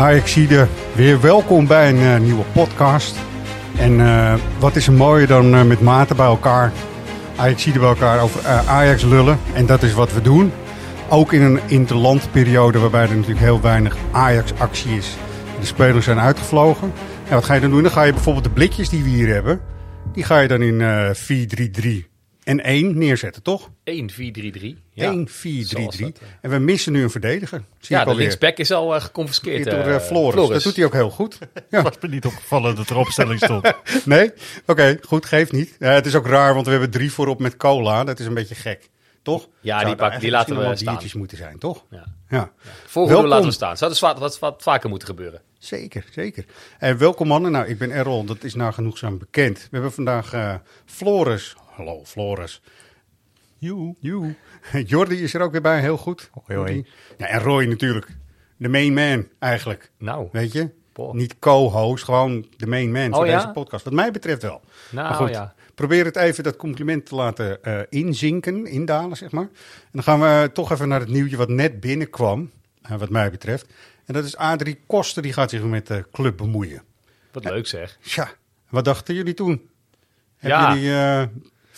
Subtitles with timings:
[0.00, 3.16] Ajaxide, weer welkom bij een eh, nieuwe podcast.
[3.76, 6.72] En eh, wat is er mooier dan eh, met maten bij elkaar,
[7.36, 9.38] Ajaxide bij elkaar over Ajax lullen.
[9.52, 10.52] En dat is wat we doen.
[11.08, 15.16] Ook in een interlandperiode waarbij er natuurlijk heel weinig Ajax-actie is.
[15.60, 16.92] De spelers zijn uitgevlogen.
[17.28, 17.82] En wat ga je dan doen?
[17.82, 19.60] Dan ga je bijvoorbeeld de blikjes die we hier hebben,
[20.12, 21.10] die ga je dan in eh
[22.04, 22.09] 4-3-3
[22.44, 23.70] en 1 neerzetten, toch?
[23.84, 24.78] 1, 4, 3, 3.
[24.92, 25.10] Ja.
[25.10, 26.06] 1, 4, 3, Zoals 3.
[26.12, 26.28] dat, eh.
[26.40, 27.62] En we missen nu een verdediger.
[27.78, 29.64] Zie Ja, ik de linksback is al eh, geconfiskeerd.
[29.64, 30.48] Door eh, eh, Floris.
[30.48, 31.38] Dat doet hij ook heel goed.
[31.70, 31.82] Ja.
[31.82, 33.72] Was me niet opgevallen dat er opstelling stond.
[34.04, 34.30] Nee?
[34.66, 35.76] Oké, goed, geeft niet.
[35.78, 38.04] Ja, het is ook raar, want we hebben drie voorop met cola.
[38.04, 38.88] Dat is een beetje gek,
[39.22, 39.48] toch?
[39.60, 40.98] Ja, Zou die pak- die laten we staan.
[41.14, 41.84] moeten zijn, toch?
[41.90, 42.04] Ja.
[42.28, 42.50] Ja,
[42.86, 43.30] Volgende Welkom.
[43.30, 43.76] laten we staan.
[43.76, 45.40] Zou dus wat, wat, wat vaker moeten gebeuren.
[45.58, 46.44] zeker, zeker.
[46.78, 47.52] En welkom mannen.
[47.52, 49.58] Nou, ik ben Errol, dat is nou genoegzaam bekend.
[49.58, 50.54] We hebben vandaag eh,
[50.84, 51.56] Floris.
[51.80, 52.60] Hallo, Floris.
[53.58, 53.94] Joe.
[54.00, 54.34] Joe.
[54.86, 56.30] Jordi is er ook weer bij, heel goed.
[56.44, 56.86] Hoi, hoi.
[57.18, 58.06] Ja, en Roy natuurlijk.
[58.56, 59.90] De main man, eigenlijk.
[59.98, 60.70] Nou, Weet je?
[60.92, 61.14] Boah.
[61.14, 63.36] Niet co-host, gewoon de main man voor Oh, ja?
[63.36, 63.84] deze podcast.
[63.84, 64.60] Wat mij betreft wel.
[64.90, 65.54] nou Maar goed, ja.
[65.74, 69.48] probeer het even dat compliment te laten eh, inzinken, indalen, zeg maar.
[69.52, 72.50] En dan gaan we toch even naar het nieuwtje wat net binnenkwam,
[72.82, 73.66] eh, wat mij betreft.
[74.04, 76.82] En dat is Adrie Koster, die gaat zich met de club bemoeien.
[77.32, 77.98] Wat leuk zeg.
[78.02, 78.28] Tja,
[78.68, 79.68] wat dachten jullie toen?
[80.38, 80.58] Ja.
[80.60, 81.22] Hebben jullie eh,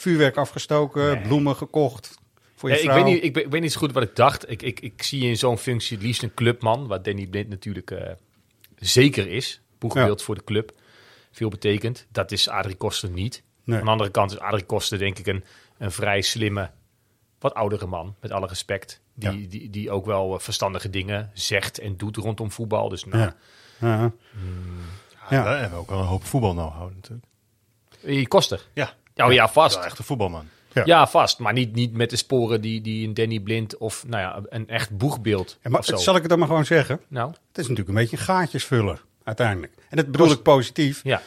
[0.02, 1.22] vuurwerk afgestoken, Nee.
[1.22, 2.18] bloemen gekocht
[2.54, 2.94] voor je ik, vrouw?
[2.94, 4.50] weet niet, ik, ik weet niet zo goed wat ik dacht.
[4.50, 7.90] Ik, ik, ik zie in zo'n functie het liefst een clubman, wat Danny Blind natuurlijk
[7.90, 8.12] eh,
[8.76, 9.60] zeker is.
[9.78, 10.72] Boegbeeld voor de club.
[11.30, 12.06] Veel betekent.
[12.10, 13.42] Dat is Adrie Koster niet.
[13.64, 13.78] Nee.
[13.78, 15.44] Aan de andere kant is Adrie Koster denk ik een,
[15.78, 16.70] een vrij slimme,
[17.38, 18.14] wat oudere man.
[18.20, 19.00] Met alle respect.
[19.14, 19.48] Die, Ja.
[19.48, 22.88] die, die ook wel eh, verstandige dingen zegt en doet rondom voetbal.
[22.88, 23.36] Dus nou, Ja.
[23.80, 24.12] Ja.
[25.30, 25.44] Ja.
[25.44, 27.24] Daar hebben we ook wel een hoop voetbal know natuurlijk.
[28.02, 28.66] eh, Koster.
[28.74, 28.94] Ja.
[29.16, 29.78] Oh ja, vast.
[29.84, 30.48] Echt een voetbalman.
[30.72, 30.82] Ja.
[30.84, 31.38] Ja, vast.
[31.38, 34.68] Maar niet, niet met de sporen die, die een Danny Blind of nou ja, een
[34.68, 35.58] echt boegbeeld.
[35.62, 35.96] Maar, of zo.
[35.96, 37.00] zal ik het dan maar gewoon zeggen?
[37.08, 39.72] Nou, Het is natuurlijk een beetje een gaatjesvuller, uiteindelijk.
[39.88, 41.00] En dat bedoel Kost- ik positief.
[41.02, 41.22] ja.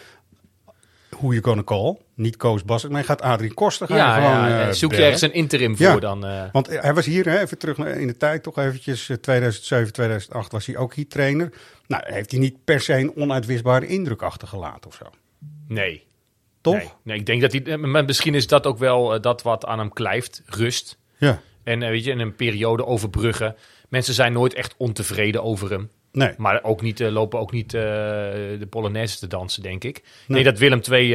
[1.15, 1.97] Hoe je kan call.
[2.15, 5.03] Niet Koos Bassert, maar je gaat Adrie Koster gaan Ja, gewoon ja, eh, zoek je
[5.03, 5.99] ergens een interim voor Ja.
[5.99, 6.25] dan.
[6.25, 9.93] eh, Want hij was hier, hè, even terug in de tijd, toch eventjes, eh, 2007,
[9.93, 11.51] 2008 was hij ook hier trainer.
[11.87, 15.05] Nou, heeft hij niet per se een onuitwisbare indruk achtergelaten of zo.
[15.67, 16.04] nee.
[16.65, 16.75] Toch?
[16.75, 16.89] Nee.
[17.03, 17.63] nee, ik denk dat hij.
[17.63, 20.41] eh, Maar misschien is dat ook wel eh, dat wat aan hem blijft.
[20.45, 20.97] Rust.
[21.17, 21.41] Ja.
[21.63, 23.55] En eh, weet je, in een periode overbruggen.
[23.89, 25.89] Mensen zijn nooit echt ontevreden over hem.
[26.11, 26.33] Nee.
[26.37, 30.01] Maar ook niet, lopen ook niet de Polonaise te dansen, denk ik.
[30.03, 30.11] Nee.
[30.27, 31.11] Nee, dat Willem II,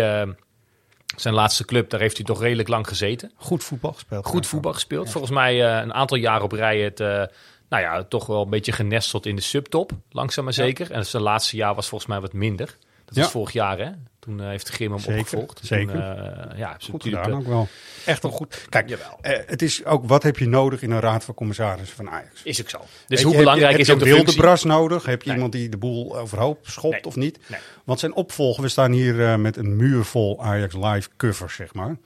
[1.17, 3.33] zijn laatste club, daar heeft hij toch redelijk lang gezeten.
[3.37, 4.27] Goed voetbal gespeeld.
[4.27, 5.11] Goed voetbal gespeeld.
[5.11, 9.27] Volgens mij een aantal jaar op rij het, nou ja, toch wel een beetje genesteld
[9.27, 9.93] in de subtop.
[10.11, 10.91] Langzaam maar zeker.
[10.91, 12.77] En zijn laatste jaar was volgens mij wat minder.
[13.11, 13.23] Dat Ja.
[13.23, 13.91] was vorig jaar, hè?
[14.19, 15.61] Toen eh, heeft de Grim hem Zeker, opgevolgd.
[15.63, 15.93] zeker.
[15.93, 17.69] Toen, eh, ja, is Goed natuurlijk, gedaan eh, ook wel.
[18.07, 18.67] Echt wel goed.
[18.69, 19.19] Kijk, Jawel.
[19.23, 22.43] het is ook, wat heb je nodig in een raad van commissarissen van Ajax?
[22.43, 22.79] is ook zo.
[22.79, 24.41] Dus Weet hoe je, belangrijk heb je, is ook je de functie?
[24.41, 25.05] bras nodig?
[25.07, 25.35] Heb je Nee.
[25.37, 27.05] iemand die de boel overhoop schopt Nee.
[27.05, 27.39] of niet?
[27.49, 27.61] Nee.
[27.85, 31.97] Want zijn opvolger, we staan hier met een muur vol Ajax live covers, zeg maar.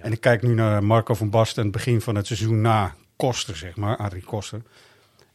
[0.00, 3.56] En ik kijk nu naar Marco van Basten, het begin van het seizoen na Koster,
[3.56, 4.62] zeg maar, Adrie Koster.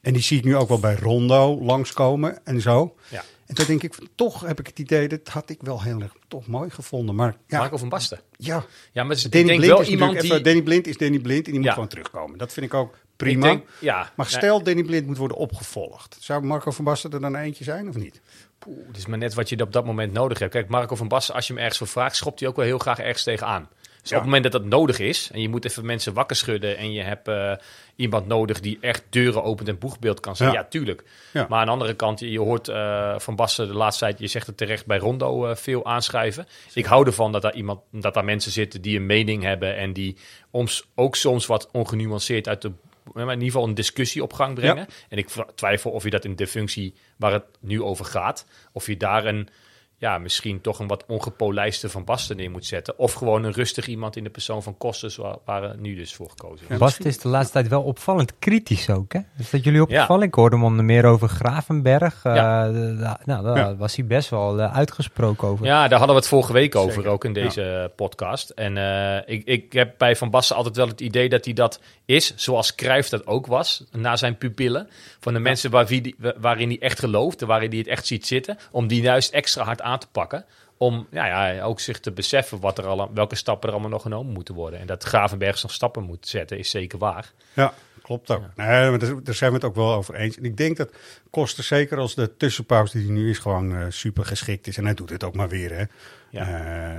[0.02, 2.96] En die zie ik nu ook wel bij Rondo langskomen en zo.
[3.08, 3.24] Ja.
[3.46, 6.14] En toen denk ik, toch heb ik het idee, dat had ik wel heel erg
[6.28, 7.16] toch mooi gevonden.
[7.16, 8.20] Maar ja, Marco van Basten.
[8.38, 8.66] ja.
[8.92, 10.24] Ja, maar ik Danny denk Blind wel is iemand die...
[10.32, 11.74] even- Danny Blind is Danny Blind en die moet Ja.
[11.74, 12.38] gewoon terugkomen.
[12.38, 13.42] Dat vind ik ook ik prima.
[13.48, 16.18] denk- ja, Maar nee, stel, Danny Blind moet worden opgevolgd.
[16.20, 18.22] Zou Marco van Basten er dan eentje zijn of niet?
[18.60, 20.52] poeh, het is maar net wat je op dat moment nodig hebt.
[20.52, 22.78] Kijk, Marco van Basten, als je hem ergens voor vraagt, schopt hij ook wel heel
[22.78, 23.70] graag ergens tegenaan.
[24.06, 24.20] Dus Ja.
[24.20, 26.92] op het moment dat dat nodig is, en je moet even mensen wakker schudden en
[26.92, 27.52] je hebt eh,
[27.96, 30.56] iemand nodig die echt deuren opent en boegbeeld kan zijn, Ja.
[30.56, 31.04] ja, tuurlijk.
[31.34, 31.46] Ja.
[31.50, 34.48] Maar aan de andere kant, je hoort eh, van Basten de laatste tijd, je zegt
[34.48, 36.48] het terecht, bij Rondo eh, veel aanschrijven.
[36.74, 39.94] Ik hou ervan dat daar, iemand, dat daar mensen zitten die een mening hebben en
[39.94, 40.18] die
[40.52, 42.72] ons ook soms wat ongenuanceerd uit de
[43.16, 44.88] in ieder geval een discussie op gang brengen.
[45.10, 48.88] En ik twijfel of je dat in de functie waar het nu over gaat, of
[48.88, 49.50] je daar een
[49.98, 53.00] ja, misschien toch een wat ongepolijste Van Basten neer moet zetten.
[53.00, 56.30] Of gewoon een rustig iemand in de persoon van Kostes, waar, waar nu dus voor
[56.30, 56.78] gekozen is.
[56.78, 59.20] Bast is de laatste tijd wel opvallend kritisch ook, hè?
[59.38, 59.84] Is dat jullie Ja.
[59.86, 60.28] opgevallen?
[60.28, 62.24] Ik hoorde hem onder meer over Gravenberg.
[62.24, 62.72] Eh, Ja.
[62.72, 63.76] da- nou, daar Ja.
[63.76, 65.66] was hij best wel eh, uitgesproken over.
[65.66, 67.10] Ja, daar hadden we het vorige week over, Zeker.
[67.10, 68.50] ook in deze podcast.
[68.50, 71.80] En eh, ik, ik heb bij Van Basten altijd wel het idee dat hij dat
[72.06, 74.88] is, zoals Cruijff dat ook was, na zijn pupillen.
[75.20, 78.28] Van de mensen waar wie die, waarin hij echt gelooft, waarin hij het echt ziet
[78.28, 80.46] zitten, om die juist extra hard aan te pakken.
[80.78, 84.02] Om ja, ja, ook zich te beseffen wat er al, welke stappen er allemaal nog
[84.02, 84.80] genomen moeten worden.
[84.80, 87.32] En dat Gravenberg nog stappen moet zetten, is zeker waar.
[87.54, 88.42] Ja, klopt ook.
[88.56, 90.38] Nee, maar daar, zijn we het ook wel over eens.
[90.38, 90.90] En ik denk dat
[91.30, 94.78] Koster, zeker als de tussenpauze die nu is, gewoon eh, super geschikt is.
[94.78, 95.72] En hij doet het ook maar weer.
[95.72, 95.84] Hè.
[96.30, 96.48] Ja.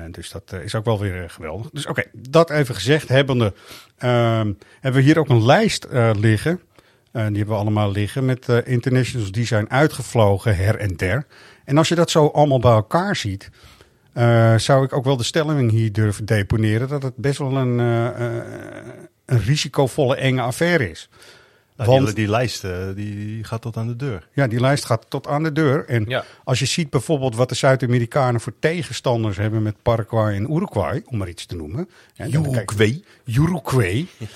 [0.04, 1.70] Eh, dus dat eh, is ook wel weer geweldig.
[1.70, 3.52] Dus oké, dat even gezegd hebbende,
[3.98, 5.86] ehm, hebben we hier ook een lijst
[6.18, 6.60] liggen.
[7.12, 11.26] Die hebben we allemaal liggen met internationals die zijn uitgevlogen her en der.
[11.66, 13.50] En als je dat zo allemaal bij elkaar ziet,
[14.12, 17.80] eh, zou ik ook wel de stelling hier durven deponeren dat het best wel een,
[17.80, 18.06] eh,
[18.38, 18.44] eh,
[19.26, 21.08] een risicovolle, enge affaire is.
[21.76, 24.28] Nou, Want- die, die lijst eh, die, die gaat tot aan de deur.
[24.32, 25.84] Ja, die lijst gaat tot aan de deur.
[25.88, 26.24] En Ja.
[26.44, 31.18] als je ziet bijvoorbeeld wat de Zuid-Amerikanen voor tegenstanders hebben met Paraguay en Uruguay, om
[31.18, 31.88] maar iets te noemen.
[32.16, 33.02] Uruguay.
[33.24, 34.06] Uruguay.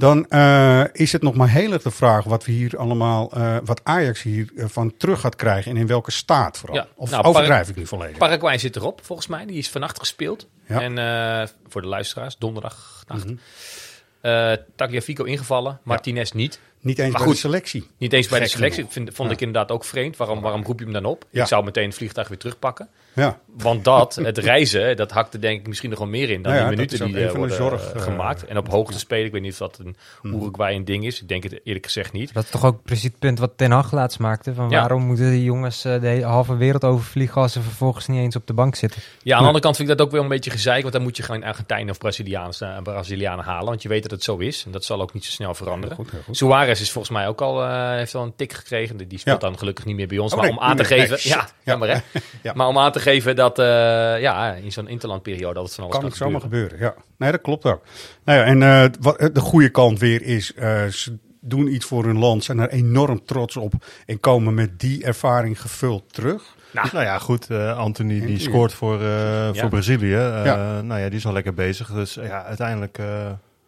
[0.00, 3.56] Dan eh, is het nog maar heel erg de vraag wat we hier allemaal, eh,
[3.64, 6.76] wat Ajax hier eh, van terug gaat krijgen en in welke staat vooral.
[6.76, 8.18] Ja, Of nou, overdrijf ik nu volledig?
[8.18, 9.46] Paraguay zit erop, volgens mij.
[9.46, 10.46] Die is vannacht gespeeld.
[10.66, 10.80] Ja.
[10.80, 13.24] En voor de luisteraars, donderdagnacht.
[13.24, 13.34] Mhm.
[14.20, 16.60] Eh, Tagliafico ingevallen, Martinez niet.
[16.80, 17.86] Niet eens Maar bij goed, de selectie.
[17.98, 18.86] Niet eens bij de selectie.
[18.88, 19.34] Vind, vond Ja.
[19.34, 20.16] ik inderdaad ook vreemd.
[20.16, 21.24] Waarom, waarom roep je hem dan op?
[21.30, 21.42] Ja.
[21.42, 22.88] Ik zou meteen het vliegtuig weer terugpakken.
[23.12, 26.52] Ja, Want dat, het reizen, dat hakte denk ik misschien nog wel meer in dan
[26.52, 28.44] Nou ja, die minuten die worden zorg, eh, eh, gemaakt.
[28.44, 31.20] En op hoogte spelen, ik weet niet of dat een Uruguay een ding is.
[31.22, 32.32] Ik denk het eerlijk gezegd niet.
[32.34, 34.54] Dat is toch ook precies het punt wat Ten Hag laatst maakte.
[34.54, 34.78] Van Ja.
[34.78, 38.46] waarom moeten die jongens de hele halve wereld overvliegen als ze vervolgens niet eens op
[38.46, 39.02] de bank zitten?
[39.22, 40.80] Ja, aan de andere kant vind ik dat ook wel een beetje gezeik.
[40.82, 43.68] Want dan moet je gewoon Argentijnen of Braziliaans, eh, Brazilianen halen.
[43.68, 44.62] Want je weet dat het zo is.
[44.66, 45.96] En dat zal ook niet zo snel veranderen.
[45.96, 46.36] goed, heel goed.
[46.70, 48.96] Suarez is volgens mij ook al, eh, heeft al een tik gekregen.
[49.08, 49.48] Die speelt Ja.
[49.48, 50.32] dan gelukkig niet meer bij ons.
[50.32, 51.08] Oh, maar nee, om aan te geven...
[51.10, 51.48] Nee, ja, Ja.
[51.64, 51.98] jammer hè.
[52.42, 52.52] Ja.
[52.54, 53.66] Maar om aan te geven dat eh,
[54.20, 56.70] ja, in zo'n interlandperiode dat het van alles kan kan, het zomaar gebeuren.
[56.70, 56.94] gebeuren.
[56.96, 57.82] Ja, nee, dat klopt ook.
[58.24, 62.04] Nou ja, en eh, wat, de goede kant weer is, eh, ze doen iets voor
[62.04, 63.72] hun land, zijn er enorm trots op
[64.06, 66.42] en komen met die ervaring gevuld terug.
[66.92, 67.50] Nou ja, goed.
[67.50, 69.54] eh, Anthony die scoort voor, eh, Ja.
[69.54, 70.14] voor Brazilië.
[70.14, 70.80] Eh, Ja.
[70.80, 71.92] Nou ja, die is al lekker bezig.
[71.92, 73.06] Dus ja, uiteindelijk eh,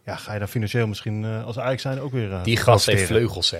[0.05, 2.87] ja, ga je daar financieel misschien eh, als Ajax zijn ook weer eh, Die gast
[2.87, 3.59] heeft vleugels hè.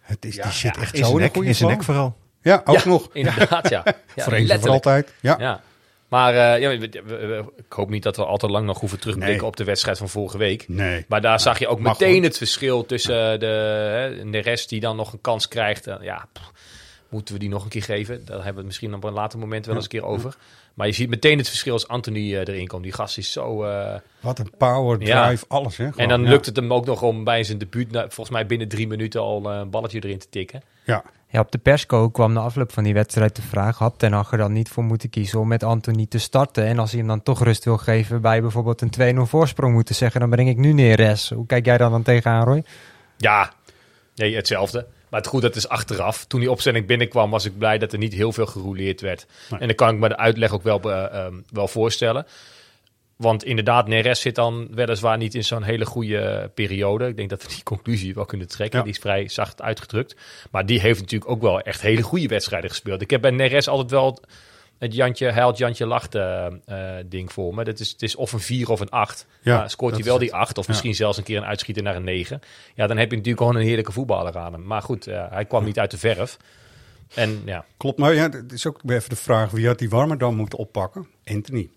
[0.00, 2.16] Het is, die zit echt zo in nek, zijn nek vooral.
[2.42, 3.08] Ja, ook ja, nog.
[3.12, 3.82] Inderdaad, ja.
[4.16, 5.14] ja voor eens en voor altijd.
[5.20, 5.36] Ja.
[5.38, 5.60] Ja.
[6.08, 8.80] Maar eh, ja, we- we- we- ik hoop niet dat we al te lang nog
[8.80, 9.46] hoeven terugblikken Nee.
[9.46, 10.64] op de wedstrijd van vorige week.
[10.68, 11.04] Nee.
[11.08, 14.80] Maar daar zag je ook mag meteen het verschil tussen de, hè, de rest die
[14.80, 15.84] dan nog een kans krijgt.
[16.00, 16.50] Ja, pff,
[17.08, 18.24] moeten we die nog een keer geven?
[18.24, 20.36] Daar hebben we het misschien op een later moment wel eens een keer over.
[20.74, 22.82] Maar je ziet meteen het verschil als Anthony eh, erin komt.
[22.82, 23.64] Die gast is zo...
[23.64, 25.26] eh, Wat een power, Ja.
[25.26, 25.76] drive, alles.
[25.76, 26.28] Hè, en dan ja.
[26.28, 29.20] lukt het hem ook nog om bij zijn debuut, nou, volgens mij binnen drie minuten
[29.20, 30.62] al eh, een balletje erin te tikken.
[30.84, 33.78] Ja, Ja, op de persco kwam de afloop van die wedstrijd de vraag...
[33.78, 36.64] had Ten Hag er dan niet voor moeten kiezen om met Anthony te starten?
[36.64, 39.94] En als hij hem dan toch rust wil geven bij bijvoorbeeld een 2-0 voorsprong moeten
[39.94, 40.20] zeggen...
[40.20, 42.64] dan breng ik nu neer, Hoe kijk jij daar dan tegenaan, Roy?
[43.16, 43.52] Ja,
[44.14, 44.86] nee, hetzelfde.
[45.10, 46.24] Maar het goed, dat is achteraf.
[46.24, 49.26] Toen die opstelling binnenkwam, was ik blij dat er niet heel veel gerouleerd werd.
[49.50, 49.60] Nee.
[49.60, 52.26] En dan kan ik me de uitleg ook wel, eh, ehm, wel voorstellen.
[53.16, 57.06] Want inderdaad, Neres zit dan weliswaar niet in zo'n hele goede periode.
[57.06, 58.78] Ik denk dat we die conclusie wel kunnen trekken.
[58.78, 58.84] Ja.
[58.84, 60.16] Die is vrij zacht uitgedrukt.
[60.50, 63.02] Maar die heeft natuurlijk ook wel echt hele goede wedstrijden gespeeld.
[63.02, 64.18] Ik heb bij Neres altijd wel
[64.80, 67.64] het Jantje huilt, Jantje lacht eh, eh, ding voor me.
[67.64, 69.26] Dat is, het is of een 4 of een 8.
[69.42, 70.70] Ja, maar scoort hij wel die 8 of Ja.
[70.72, 72.40] misschien zelfs een keer een uitschieter naar een 9.
[72.74, 74.66] Ja, dan heb je natuurlijk gewoon een heerlijke voetballer aan hem.
[74.66, 76.36] Maar goed, hij kwam niet uit de verf.
[77.14, 77.98] En ja, klopt.
[77.98, 81.06] Maar ja, het is ook even de vraag, wie had die Warmerdam moeten oppakken?
[81.24, 81.70] Anthony.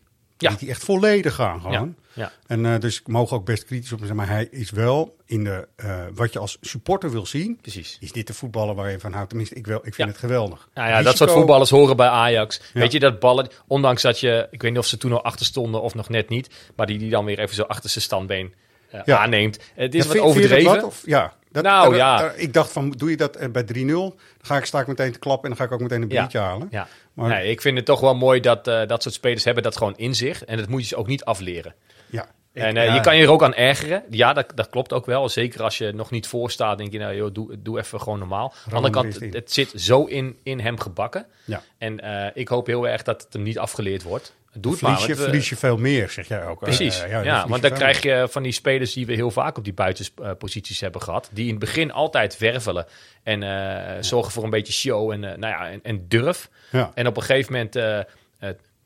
[0.43, 0.49] Ja.
[0.49, 1.95] Liet hij echt volledig gaan gewoon.
[2.13, 2.31] ja, ja.
[2.47, 5.15] En eh, dus ik mogen ook best kritisch op hem zijn, maar hij is wel
[5.25, 7.97] in de, eh, wat je als supporter wil zien, precies.
[7.99, 9.29] is dit de voetballer waar je van houdt.
[9.29, 10.05] Tenminste, ik, wel, ik vind Ja.
[10.07, 10.69] het geweldig.
[10.73, 12.61] Nou ja, dat soort voetballers horen bij Ajax.
[12.73, 12.79] Ja.
[12.79, 15.45] Weet je, dat ballen, ondanks dat je, ik weet niet of ze toen al achter
[15.45, 18.53] stonden of nog net niet, maar die die dan weer even zo achter zijn standbeen
[18.91, 19.17] eh, Ja.
[19.17, 19.59] aanneemt.
[19.75, 20.75] Het is Ja, wat vind- vind overdreven.
[20.75, 21.33] wat, of- ja.
[21.51, 22.31] Dat, Nou, ja.
[22.35, 24.09] ik dacht van, doe je dat bij 3-0?
[24.09, 26.09] Dan ga ik, sta ik meteen te klappen en dan ga ik ook meteen een
[26.09, 26.19] Ja.
[26.21, 26.67] biertje halen.
[26.71, 26.87] Ja.
[27.13, 29.77] Maar- nee, ik vind het toch wel mooi dat eh, dat soort spelers hebben dat
[29.77, 30.45] gewoon in zich.
[30.45, 31.75] En dat moet je ze ook niet afleren.
[32.09, 32.27] Ja.
[32.53, 32.93] En eh, ja.
[32.93, 34.03] je kan je er ook aan ergeren.
[34.09, 35.29] Ja, dat, dat klopt ook wel.
[35.29, 38.19] Zeker als je nog niet voor staat, denk je, nou joh, doe, doe even gewoon
[38.19, 38.53] normaal.
[38.53, 41.25] Aan de andere er kant, het zit zo in, in hem gebakken.
[41.45, 41.61] Ja.
[41.77, 44.33] En eh, ik hoop heel erg dat het hem niet afgeleerd wordt.
[44.57, 45.07] Doe het Verlies maar.
[45.09, 46.59] je, we- verlies je veel meer, zeg jij ook.
[46.59, 49.57] Precies, Eh, ja, verlies want dan krijg je van die spelers die we heel vaak
[49.57, 51.29] op die buitenposities hebben gehad.
[51.31, 52.85] Die in het begin altijd wervelen
[53.23, 56.49] en eh, zorgen voor een beetje show en, eh, nou ja, en, en durf.
[56.71, 56.91] Ja.
[56.93, 58.05] En op een gegeven moment, eh, eh,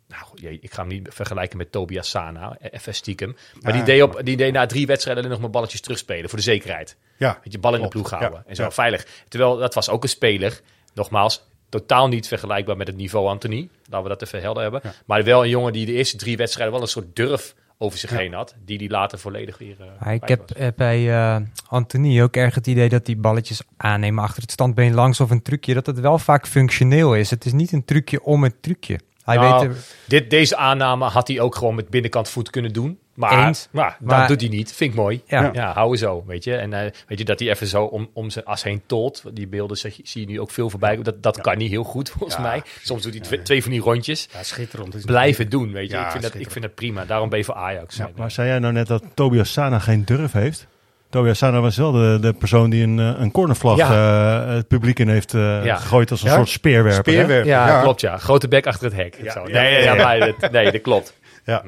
[0.08, 3.36] nou, ik ga hem niet vergelijken met Tobias Sana, eh, even stiekem.
[3.62, 6.38] Maar Ja, die, deed op, die deed na drie wedstrijden nog maar balletjes terugspelen voor
[6.38, 6.96] de zekerheid.
[7.18, 8.72] Ja, Weet je, bal in de ploeg houden Ja, en zo ja.
[8.72, 9.06] veilig.
[9.28, 10.62] Terwijl dat was ook een speler,
[10.94, 13.70] nogmaals, totaal niet vergelijkbaar met het niveau Anthony.
[13.90, 14.82] Laten we dat even helder hebben.
[14.84, 14.94] Ja.
[15.06, 18.10] Maar wel een jongen die de eerste drie wedstrijden wel een soort durf over zich
[18.10, 18.56] heen had.
[18.66, 19.76] Die die later volledig weer...
[20.00, 20.70] eh, ik heb was.
[20.76, 25.20] bij eh Anthony ook erg het idee dat die balletjes aannemen achter het standbeen langs
[25.20, 27.30] of een trucje, dat het wel vaak functioneel is.
[27.30, 29.00] Het is niet een trucje om het trucje.
[29.24, 32.74] Hij Nou, weet er- dit, deze aanname had hij ook gewoon met binnenkant voet kunnen
[32.74, 33.00] doen.
[33.18, 33.68] Maar, Eens.
[33.72, 34.74] maar, Maar- dat doet hij niet.
[34.74, 35.22] Vind ik mooi.
[35.28, 35.50] Ja.
[35.54, 36.56] Ja, houden zo, weet je.
[36.56, 39.24] En eh, weet je, dat hij even zo om, om zijn as heen tolt.
[39.34, 41.02] Die beelden zie, je- zie je nu ook veel voorbij.
[41.02, 42.42] Dat, dat kan niet heel goed, volgens Ja.
[42.42, 42.62] mij.
[42.84, 44.28] Soms doet hij twee, twee van die rondjes.
[44.34, 45.06] Ja, schitterend.
[45.06, 45.96] Blijven doen, weet je.
[45.96, 47.06] Ja, ik, vind dat, ik vind het prima.
[47.06, 47.96] Daarom ben je voor Ajax.
[47.98, 50.68] Ja, maar zei jij nou net dat Tobias Sana geen durf heeft?
[51.10, 55.00] Tobias Sana was wel de, de persoon die een, eh, een cornervlag eh, het publiek
[55.00, 55.76] in heeft eh, Ja.
[55.76, 56.36] gegooid als een Ja?
[56.36, 57.14] soort speerwerper.
[57.14, 57.48] Speerwerper.
[57.52, 58.18] ja, klopt ja.
[58.18, 59.18] Grote bek achter het hek.
[59.22, 59.44] Ja, Zo.
[59.44, 60.04] Nee, ja, ja, ja, ja.
[60.04, 61.14] maar dat- nee, dat klopt.
[61.46, 61.64] Ja.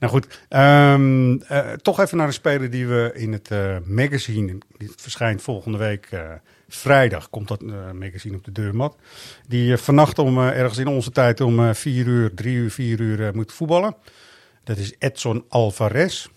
[0.00, 4.58] Nou goed, ehm, eh, toch even naar een speler die we in het eh, magazine,
[4.76, 6.30] die verschijnt volgende week eh,
[6.68, 8.96] vrijdag, komt dat magazine op de deurmat.
[9.48, 13.34] Die vannacht om ergens in onze tijd om eh, vier uur, drie uur, vier uur
[13.34, 13.96] moet voetballen.
[14.64, 16.28] Dat is Edson Alvarez.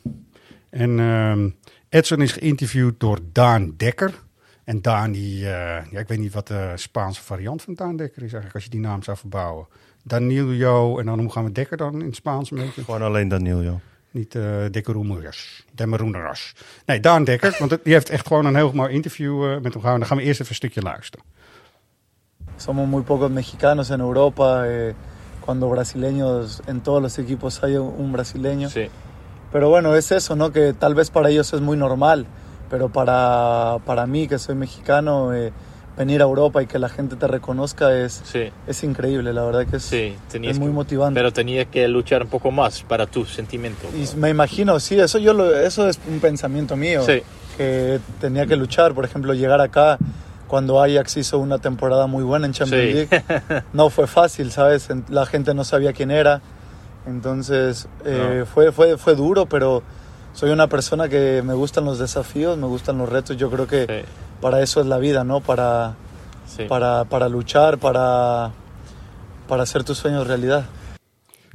[0.69, 1.49] En ehm,
[1.89, 4.13] Edson is geïnterviewd door Daan Dekker.
[4.63, 8.33] En Daan, die, ja, ik weet niet wat de Spaanse variant van Daan Dekker is
[8.33, 9.67] eigenlijk, als je die naam zou verbouwen.
[10.03, 12.83] Danilo, en dan hoe gaan we Dekker dan in het Spaans een beetje?
[12.83, 13.79] Gewoon alleen Danilo.
[14.11, 15.65] Niet uh, Dekeroemeras.
[15.71, 16.53] Demeroeneras.
[16.85, 17.55] Nee, Daan Dekker.
[17.59, 19.99] Want het- die heeft echt gewoon een heel mooi interview eh, met hem gehouden.
[19.99, 21.25] Dan gaan we eerst even een stukje luisteren.
[22.57, 24.65] Somos muy pocos mexicanos en Europa.
[24.65, 24.93] eh,
[25.45, 28.69] cuando brasileños, en todos los equipos hay un brasileño.
[28.69, 28.89] Sí.
[29.51, 30.51] Pero bueno, es eso, ¿no?
[30.51, 32.25] Que tal vez para ellos es muy normal,
[32.69, 35.51] pero para, para mí, que soy mexicano, eh,
[35.97, 39.67] venir a Europa y que la gente te reconozca es, Sí, es increíble, la verdad
[39.67, 41.19] que es, sí, es muy que- motivante.
[41.19, 43.87] Pero tenías que luchar un poco más para tu sentimiento.
[43.95, 47.21] Y me imagino, sí, eso, yo lo- eso es un pensamiento mío, Sí.
[47.57, 49.97] que tenía que luchar, por ejemplo, llegar acá
[50.47, 53.09] cuando Ajax hizo una temporada muy buena en Champions.
[53.09, 53.09] League.
[53.73, 54.87] No fue fácil, ¿sabes?
[55.09, 56.41] La gente no sabía quién era,
[57.05, 58.45] entonces eh, No.
[58.45, 59.83] fue, fue, fue duro, pero
[60.33, 64.05] soy una persona que me gustan los desafíos, me gustan los retos, yo creo que
[64.43, 65.39] para eso es la vida, ¿no?
[65.39, 65.93] Para,
[66.55, 66.63] sí.
[66.67, 68.51] para, para luchar, para,
[69.47, 70.63] para hacer tus sueños realidad.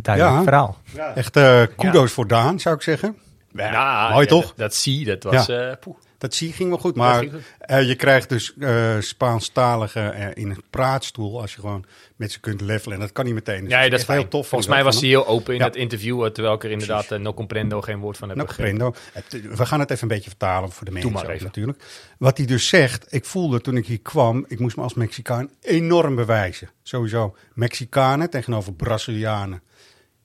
[0.02, 0.42] Duidelijk Ja.
[0.45, 0.76] verhaal.
[1.14, 3.16] Echt eh, kudo's voor Daan, zou ik zeggen.
[3.52, 4.52] Ja, mooi ja, toch?
[4.57, 5.47] Dat, zie je, dat was...
[5.47, 5.76] Ja.
[5.80, 5.97] poeh.
[6.18, 6.94] Dat zie ging wel goed.
[6.96, 7.25] Maar
[7.58, 11.84] eh, je krijgt dus eh Spaanstaligen eh, in een praatstoel als je gewoon
[12.16, 12.94] met ze kunt levelen.
[12.94, 13.60] En dat kan niet meteen.
[13.64, 14.48] Dus Ja, dat is heel tof.
[14.48, 15.66] Volgens mij was hij heel open in Ja.
[15.66, 18.75] dat interview, terwijl ik er inderdaad no comprendo geen woord van heb Nou, begrepen.
[18.76, 18.94] Prendo.
[19.12, 21.44] Het- We gaan het even een beetje vertalen voor de mensen maar even.
[21.44, 21.82] natuurlijk.
[22.18, 25.50] Wat hij dus zegt, ik voelde toen ik hier kwam, ik moest me als Mexicaan
[25.60, 26.70] enorm bewijzen.
[26.82, 29.62] Sowieso Mexicanen tegenover Brazilianen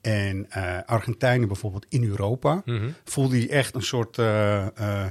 [0.04, 2.62] en eh, Argentijnen bijvoorbeeld in Europa.
[2.64, 2.88] Mhm.
[3.04, 4.66] Voelde hij echt een soort eh,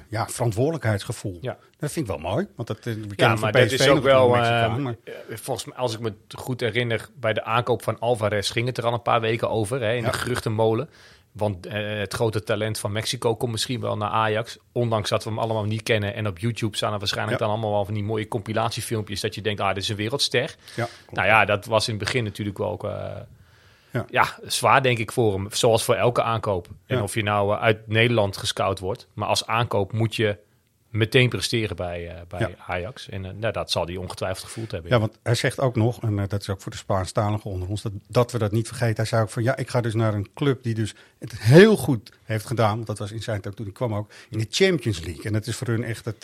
[0.10, 1.38] ja, verantwoordelijkheidsgevoel.
[1.42, 1.58] Ja.
[1.78, 2.48] Dat vind ik wel mooi.
[2.56, 4.30] Want dat, we Ja, maar dat is ook wel...
[4.30, 4.96] maar-
[5.30, 8.86] volgens mij, als ik me goed herinner, bij de aankoop van Alvarez ging het er
[8.86, 10.12] al een paar weken over, hè, in Ja.
[10.12, 10.90] de geruchtenmolen.
[11.32, 14.58] Want het grote talent van Mexico komt misschien wel naar Ajax.
[14.72, 16.14] Ondanks dat we hem allemaal niet kennen.
[16.14, 17.46] En op YouTube staan er waarschijnlijk Ja.
[17.46, 19.22] dan allemaal wel van die mooie compilatiefilmpjes.
[19.22, 20.56] Dat je denkt, ah, dit is een wereldster.
[20.76, 22.84] ja, Nou ja, dat was in het begin natuurlijk wel ook,
[23.94, 24.06] Ja.
[24.10, 24.26] ja.
[24.46, 25.48] zwaar denk ik voor hem.
[25.52, 26.68] Zoals voor elke aankoop.
[26.86, 29.08] En of je nou eh, uit Nederland gescout wordt.
[29.14, 30.38] Maar als aankoop moet je
[30.94, 32.50] meteen presteren bij, eh, bij Ja.
[32.68, 33.10] Ajax.
[33.10, 34.92] En eh, nou, dat zal hij ongetwijfeld gevoeld hebben.
[34.92, 37.68] Ja, want hij zegt ook nog, en eh, dat is ook voor de Spaanstaligen onder
[37.70, 38.96] ons, dat, dat we dat niet vergeten.
[38.96, 41.78] Hij zei ook van, ja, ik ga dus naar een club die dus het heel
[41.78, 42.76] goed heeft gedaan.
[42.76, 45.24] Want dat was in zijn tijd toen hij kwam ook, in de Champions League.
[45.24, 46.24] En dat is voor hun echt het,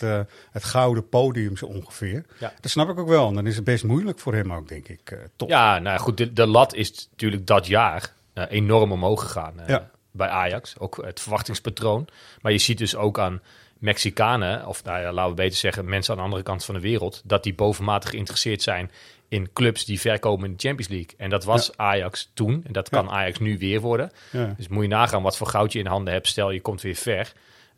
[0.50, 2.24] het gouden podium zo ongeveer.
[2.38, 2.52] Ja.
[2.60, 3.28] Dat snap ik ook wel.
[3.28, 5.18] En dan is het best moeilijk voor hem ook, denk ik.
[5.36, 5.48] top.
[5.48, 8.12] Ja, nou goed, de, de lat is natuurlijk dat jaar
[8.48, 9.90] enorm omhoog gegaan Ja.
[10.10, 10.78] Bij Ajax.
[10.78, 12.08] Ook het verwachtingspatroon.
[12.40, 13.40] Maar je ziet dus ook aan
[13.78, 16.80] Mexicanen, of nou ja, laten we beter zeggen, mensen aan de andere kant van de
[16.80, 18.90] wereld, dat die bovenmatig geïnteresseerd zijn
[19.28, 21.14] in clubs die ver komen in de Champions League.
[21.16, 24.12] En dat was Ajax toen, en dat kan Ajax nu weer worden.
[24.56, 26.28] Dus moet je nagaan wat voor goud je in handen hebt.
[26.28, 27.32] Stel, je komt weer ver.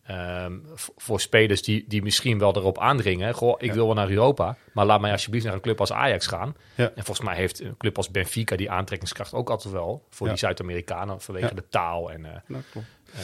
[0.07, 0.59] Ehm,
[0.97, 3.35] voor spelers die, die misschien wel erop aandringen.
[3.35, 4.57] Goh, ik wil wel naar Europa.
[4.73, 6.57] Maar laat mij alsjeblieft naar een club als Ajax gaan.
[6.75, 6.85] Ja.
[6.95, 10.07] En volgens mij heeft een club als Benfica die aantrekkingskracht ook altijd wel.
[10.11, 10.33] Voor Ja.
[10.33, 12.11] die Zuid-Amerikanen vanwege de taal.
[12.13, 12.87] En, eh, klopt.
[13.15, 13.23] ehm,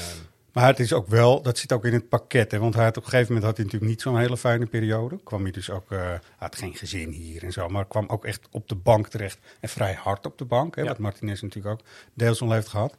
[0.52, 2.50] Maar het is ook wel, dat zit ook in het pakket.
[2.52, 2.58] Hè?
[2.58, 5.18] Want hij had op een gegeven moment had hij natuurlijk niet zo'n hele fijne periode.
[5.24, 7.68] Kwam hij dus ook, hij had geen gezin hier en zo.
[7.68, 9.38] Maar kwam ook echt op de bank terecht.
[9.60, 10.76] En vrij hard op de bank.
[10.76, 10.84] Hè?
[10.84, 12.96] Wat Martinez natuurlijk ook deels al heeft gehad.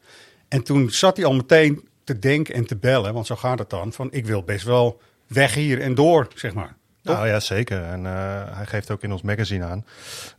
[0.48, 3.14] En toen zat hij al meteen te denken en te bellen.
[3.14, 3.94] Want zo gaat het dan.
[3.94, 6.76] Van ik wil best wel weg hier en door, zeg maar.
[7.02, 7.84] Nou ja, zeker.
[7.84, 8.12] En uh,
[8.56, 9.86] hij geeft ook in ons magazine aan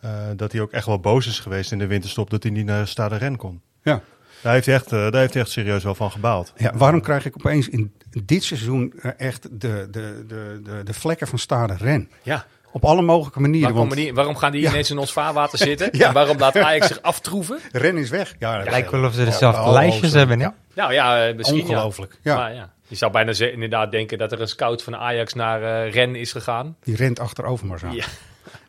[0.04, 2.64] uh, dat hij ook echt wel boos is geweest in de winterstop dat hij niet
[2.64, 3.60] naar Stade Ren kon.
[3.82, 4.00] Ja.
[4.42, 6.52] Daar heeft, hij echt, uh, daar heeft hij echt serieus wel van gebaald.
[6.56, 7.92] Ja, waarom krijg ik opeens in
[8.24, 12.10] dit seizoen echt de, de, de, de, de vlekken van Stade Ren?
[12.22, 12.46] Ja.
[12.72, 13.68] Op alle mogelijke manieren.
[13.72, 14.70] Waarom, want, manier, waarom gaan die Ja.
[14.70, 15.88] ineens in ons vaarwater zitten?
[15.92, 16.06] Ja.
[16.08, 17.58] En waarom laat Ajax zich aftroeven?
[17.72, 18.34] Ren is weg.
[18.38, 20.38] Ja, Lijkt wel of ze dezelfde oh, lijstjes hebben?
[20.38, 22.18] Ja, Nou ja, eh, misschien Ongelooflijk.
[22.22, 22.32] Ja.
[22.32, 22.38] Ja.
[22.38, 22.72] Maar ja.
[22.86, 26.14] Je zou bijna ze- inderdaad denken dat er een scout van Ajax naar eh Ren
[26.14, 26.76] is gegaan.
[26.82, 27.94] Die rent achter Overmars aan.
[27.94, 28.04] Ja.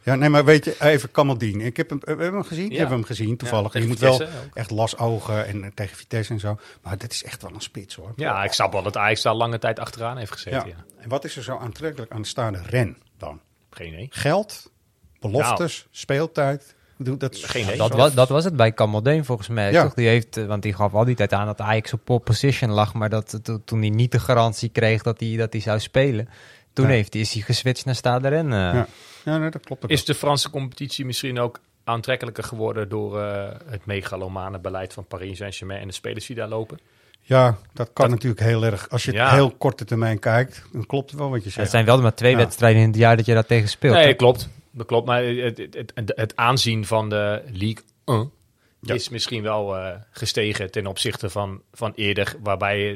[0.04, 1.62] Ja, nee, maar weet je, even Kamaldien.
[1.62, 2.70] Ik heb hem, we hebben hem gezien.
[2.72, 2.78] Ja.
[2.78, 3.74] Hebt hem gezien, toevallig.
[3.74, 4.28] Ja, je moet wel ook.
[4.54, 6.58] echt lasogen en eh, tegen Vitesse en zo.
[6.82, 8.14] Maar dit is echt wel een spits, hoor.
[8.16, 10.60] Ja, ik snap wel dat Ajax daar lange tijd achteraan heeft gezeten.
[10.60, 10.66] Ja.
[10.66, 11.02] Ja.
[11.04, 13.40] En wat is er zo aantrekkelijk aan de staande ren dan?
[13.72, 14.08] Geen idee.
[14.10, 14.72] Geld,
[15.20, 16.62] beloftes, speeltijd.
[16.92, 17.78] Ik bedoel, Dat, is- Geen idee.
[17.78, 19.72] Dat, was, dat was het bij Kamaldeen volgens mij.
[19.72, 19.84] Ja.
[19.84, 19.94] Toch?
[19.94, 22.72] Die heeft, eh, want die gaf al die tijd aan dat Ajax op pole position
[22.72, 22.94] lag.
[22.94, 26.30] Maar dat, to- toen hij niet de garantie kreeg dat hij, dat hij zou spelen.
[26.74, 26.92] Toen Ja.
[26.92, 28.46] heeft, is hij geswitcht naar Stade Ren.
[28.46, 28.60] eh.
[28.60, 28.88] Ja.
[29.26, 29.90] Ja, nee, dat klopt ook.
[29.90, 35.38] Is de Franse competitie misschien ook aantrekkelijker geworden door eh, het megalomane beleid van Paris
[35.38, 36.80] Saint-Germain en de spelers die daar lopen?
[37.22, 38.90] Ja, dat kan Dat- natuurlijk heel erg.
[38.90, 41.70] Als je het heel korte termijn kijkt, dan klopt het wel wat je Het zegt.
[41.72, 42.38] zijn wel maar twee Ja.
[42.38, 43.94] wedstrijden in het jaar dat je daar tegen speelt.
[43.94, 44.14] Nee, hè?
[44.14, 44.50] klopt.
[44.72, 48.32] Dat klopt, maar het, het, het, het aanzien van de Ligue 1
[48.82, 48.94] Ja.
[48.94, 52.92] is misschien wel eh, gestegen ten opzichte van, van eerder, waarbij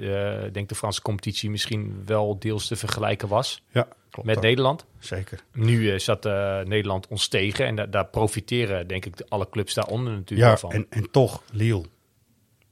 [0.46, 4.28] ik denk de Franse competitie misschien wel deels te vergelijken was Ja, klopt.
[4.28, 4.44] met ook.
[4.44, 4.86] Nederland.
[5.00, 5.40] Zeker.
[5.54, 9.50] Nu eh, zat eh, Nederland ons tegen en da- daar profiteren denk ik de- alle
[9.50, 10.72] clubs daaronder natuurlijk Ja, van.
[10.72, 11.84] en, en toch, Lille.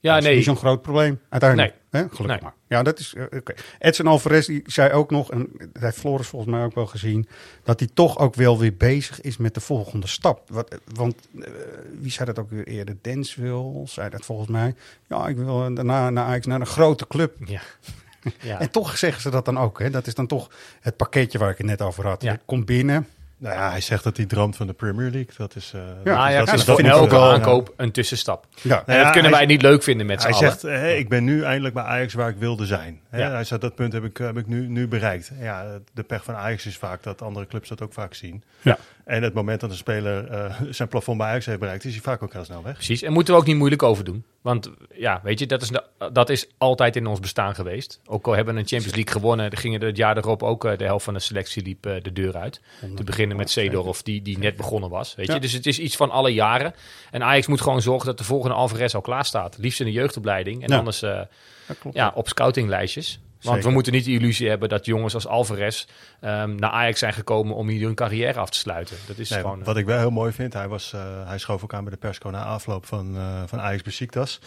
[0.04, 0.36] Ja, Dat is nee.
[0.36, 1.74] niet zo'n groot probleem, uiteindelijk.
[1.90, 1.98] Hè?
[1.98, 2.38] Gelukkig Nee.
[2.42, 2.54] maar.
[2.68, 3.14] Ja, dat is...
[3.14, 3.54] eh, oké.
[3.78, 7.28] Edson Alvarez die zei ook nog, en dat heeft Floris volgens mij ook wel gezien,
[7.62, 10.50] dat hij toch ook wel weer bezig is met de volgende stap.
[10.50, 11.48] Wat, want, eh,
[12.00, 12.96] wie zei dat ook weer eerder?
[13.02, 14.74] Denswil zei dat volgens mij.
[15.08, 17.34] Ja, ik wil eh, daarna naar Ajax, naar een grote club.
[17.44, 17.60] Ja.
[18.40, 18.60] ja.
[18.60, 19.78] En toch zeggen ze dat dan ook.
[19.78, 19.90] Hè?
[19.90, 22.22] Dat is dan toch het pakketje waar ik het net over had.
[22.22, 22.32] Ja.
[22.32, 23.08] Je komt binnen.
[23.44, 25.34] Nou ja, hij zegt dat hij droomt van de Premier League.
[25.36, 28.46] Dat is, eh, Ja, dat is is- voor vind ik elke wel, aankoop een tussenstap.
[28.62, 30.50] Ja, En Nou ja, dat kunnen hij- wij niet leuk vinden met z'n Hij allen.
[30.50, 33.00] zegt, hé, ik ben nu eindelijk bij Ajax waar ik wilde zijn.
[33.10, 35.30] Hij zegt, dat punt heb ik, heb ik nu, nu bereikt.
[35.40, 38.42] Ja, de pech van Ajax is vaak dat andere clubs dat ook vaak zien.
[38.62, 38.78] Ja.
[39.04, 42.02] En het moment dat een speler eh, zijn plafond bij Ajax heeft bereikt, is hij
[42.02, 42.74] vaak ook heel snel weg.
[42.74, 44.24] Precies, en moeten we ook niet moeilijk over doen.
[44.42, 48.00] Want ja, weet je, dat is, de- dat is altijd in ons bestaan geweest.
[48.06, 50.76] Ook al hebben we een Champions League gewonnen, gingen er het jaar erop ook eh,
[50.78, 52.60] de helft van de selectie liep de deur uit.
[52.94, 55.14] Te beginnen met Seedorf, die, die net begonnen was.
[55.14, 55.32] Weet je?
[55.32, 55.38] Ja.
[55.38, 56.74] Dus het is iets van alle jaren.
[57.10, 59.56] En Ajax moet gewoon zorgen dat de volgende Alvarez al klaar staat.
[59.58, 60.78] Liefst in de jeugdopleiding en Ja.
[60.78, 61.20] anders eh,
[61.92, 63.18] ja, op scoutinglijstjes.
[63.40, 63.68] Want Zeker.
[63.68, 65.84] we moeten niet de illusie hebben dat jongens als Alvarez
[66.20, 68.96] ehm, naar Ajax zijn gekomen om hier hun carrière af te sluiten.
[69.06, 69.60] Dat is Nee, gewoon...
[69.60, 71.92] eh, wat ik wel heel mooi vind, hij, was, eh, hij schoof ook aan bij
[71.92, 74.40] de persco na afloop van, eh van Ajax Besiktas.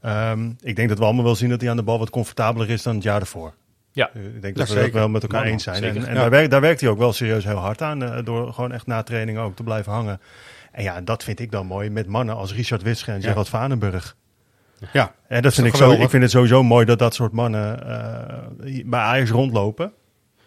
[0.00, 2.70] Ehm ik denk dat we allemaal wel zien dat hij aan de bal wat comfortabeler
[2.70, 3.54] is dan het jaar ervoor.
[3.94, 4.10] Ja.
[4.14, 4.98] Eh, Ik denk Ja, dat we dat zeker.
[4.98, 5.76] wel met elkaar eens zijn.
[5.76, 5.96] zeker.
[5.96, 6.20] En, en Ja.
[6.20, 8.86] daar, werkt, daar werkt hij ook wel serieus heel hard aan, eh, door gewoon echt
[8.86, 10.20] na training ook te blijven hangen.
[10.72, 13.28] En ja, dat vind ik dan mooi met mannen als Richard Witsche en Ja.
[13.28, 14.16] Gerald Vanenburg.
[14.92, 17.86] Ja, En dat vind ik, zo, ik vind het sowieso mooi dat dat soort mannen
[17.88, 19.92] eh, bij Ajax rondlopen.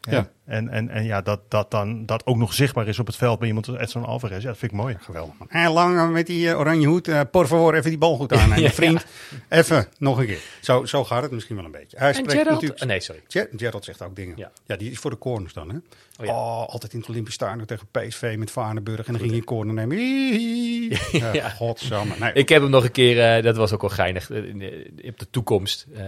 [0.10, 0.30] Ja.
[0.46, 3.39] En, en, en ja, dat, dat dan dat ook nog zichtbaar is op het veld
[3.39, 4.41] bij iemand als Edson Alvarez.
[4.43, 4.98] Ja, dat vind ik mooi.
[5.00, 5.34] geweldig.
[5.39, 5.50] Man.
[5.50, 7.08] En lang met die eh, oranje hoed.
[7.08, 8.52] eh por favor, even die bal goed aan.
[8.58, 8.70] En Ja.
[8.70, 9.06] vriend,
[9.50, 10.39] even nog een keer.
[10.62, 11.98] Zo, zo gaat het misschien wel een beetje.
[11.98, 12.54] Hij en spreekt Gerald?
[12.54, 12.82] natuurlijk...
[12.82, 13.22] Oh, nee, sorry.
[13.28, 14.38] Ger- Gerald zegt ook dingen.
[14.38, 14.52] Ja.
[14.65, 14.76] Ja.
[14.76, 15.76] die is voor de corners dan, hè?
[15.76, 19.06] Oh, Oh, altijd in het Olympisch Stadion tegen PSV met Varenburg.
[19.06, 19.98] En dan ging hij een corner nemen.
[21.34, 21.50] Ja.
[21.50, 22.13] Godsamme.
[22.20, 24.60] Nee, Ik heb hem nog een keer, eh, dat was ook wel geinig, eh, in
[24.60, 26.04] de- op de toekomst eh,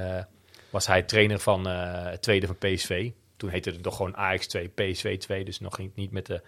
[0.69, 3.09] was hij trainer van eh, het tweede van PSV.
[3.39, 6.41] Toen heette het nog gewoon AX2, PSV 2, dus nog niet- niet met, de,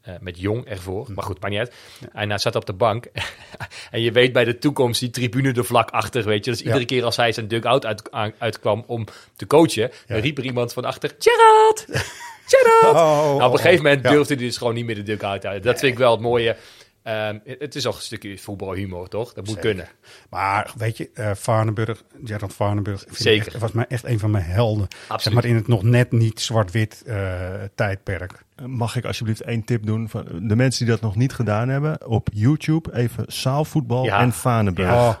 [0.00, 1.06] eh, met Jong ervoor.
[1.14, 1.74] Maar goed, maakt niet uit.
[2.12, 3.06] En hij zat op de bank.
[3.90, 6.50] en je weet bij de toekomst, die tribune er vlak achter, weet je.
[6.50, 6.84] Dus iedere Ja.
[6.86, 9.04] keer als hij zijn dugout uit, aan- uitkwam om
[9.36, 10.16] te coachen, Ja.
[10.16, 11.84] riep er iemand van achter, Gerard!
[12.50, 12.94] Gerard!
[12.96, 14.10] Oh, nou, op oh, een gegeven moment ja.
[14.10, 15.62] durfde hij dus gewoon niet meer de dugout uit.
[15.62, 16.56] Dat vind ik wel het mooie.
[17.02, 19.26] Ehm, het is ook een stukje voetbalhumor, toch?
[19.32, 19.62] Dat moet Zeker.
[19.62, 19.88] kunnen.
[20.30, 23.46] Maar weet je, eh Varenburg, Gerald Varenburg, vind ik Zeker.
[23.46, 24.86] echt- was mij echt een van mijn helden.
[24.88, 25.22] Absoluut.
[25.22, 28.32] Zeg maar in het nog net niet zwart-wit eh, tijdperk.
[28.66, 30.08] Mag ik alsjeblieft één tip doen?
[30.08, 34.20] Van de mensen die dat nog niet gedaan hebben, op YouTube even zaalvoetbal Ja.
[34.20, 35.14] en Vanenburg Oh,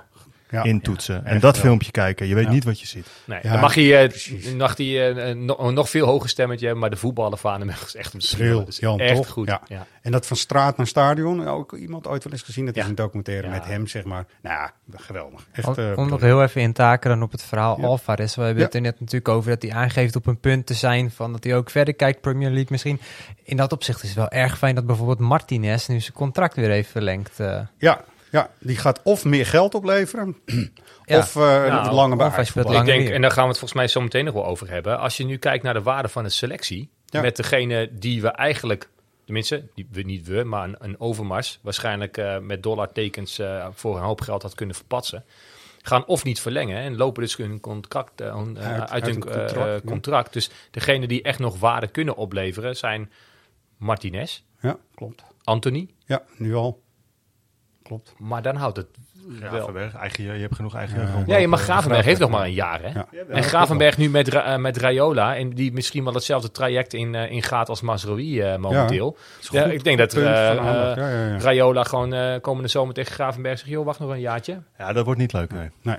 [0.50, 0.62] ja.
[0.62, 1.24] intoetsen.
[1.24, 1.64] en dat wel.
[1.64, 2.26] filmpje kijken.
[2.26, 2.50] Je weet Ja.
[2.50, 3.06] niet wat je ziet.
[3.24, 4.54] Nee, Ja, dan mag hij, eh, precies.
[4.54, 7.70] mag hij eh, nog, een nog veel hoger stemmetje hebben, maar de voetballer van hem
[7.70, 8.20] is echt een
[8.80, 9.28] Jan, echt toch?
[9.28, 9.46] goed.
[9.48, 9.60] Ja.
[9.68, 9.86] Ja.
[10.02, 12.66] En dat van straat naar stadion, ook iemand ooit wel eens gezien.
[12.66, 13.52] Dat is een documentaire Ja.
[13.52, 14.26] met hem, zeg maar.
[14.42, 15.46] Nou ja, geweldig.
[15.52, 17.86] Echt, Om, eh, om nog heel even in te dan op het verhaal Ja.
[17.86, 18.34] Alvarez.
[18.34, 18.64] We hebben Ja.
[18.64, 21.44] het er net natuurlijk over dat hij aangeeft op een punt te zijn van dat
[21.44, 23.00] hij ook verder kijkt Premier League misschien.
[23.42, 26.70] In dat opzicht is het wel erg fijn dat bijvoorbeeld Martinez nu zijn contract weer
[26.70, 27.40] heeft verlengd.
[27.40, 27.60] eh.
[27.78, 30.36] Ja, ja, die gaat of meer geld opleveren,
[31.04, 31.18] Ja.
[31.18, 32.44] of eh Nou, wat langer bij.
[32.78, 34.98] Ik denk, en daar gaan we het volgens mij zo meteen nog wel over hebben.
[34.98, 37.20] Als je nu kijkt naar de waarde van een selectie, Ja.
[37.20, 38.88] met degene die we eigenlijk,
[39.24, 43.96] tenminste, die we, niet we, maar een, een overmars, waarschijnlijk eh, met dollartekens eh, voor
[43.96, 45.24] een hoop geld had kunnen verpatsen.
[45.82, 49.80] Gaan of niet verlengen en lopen dus hun contract, Uit- uit, uit hun contract, ja.
[49.84, 50.32] contract.
[50.32, 53.10] Dus degene die echt nog waarde kunnen opleveren zijn
[53.76, 55.22] Martinez, Ja, klopt.
[55.44, 55.88] Anthony.
[56.06, 56.82] Ja, nu al.
[57.88, 58.14] Klopt.
[58.18, 58.86] Maar dan houdt het
[59.40, 59.50] wel.
[59.50, 61.02] Gravenberg, eigen, je hebt genoeg eigen Ja.
[61.02, 61.58] Ja, maar rondlopen.
[61.58, 62.88] Gravenberg heeft nog maar een jaar, hè?
[62.88, 63.06] Ja.
[63.28, 67.30] En Gravenberg nu met, eh, met Raiola, en die misschien wel hetzelfde traject in, eh,
[67.30, 69.16] in gaat als Masroi eh, momenteel.
[69.50, 70.12] Ja, ik denk dat.
[71.42, 74.62] Raiola gewoon eh, komende zomer tegen Gravenberg zegt, joh, wacht nog een jaartje.
[74.78, 75.70] Ja, dat wordt niet leuk, nee.
[75.82, 75.96] Nee.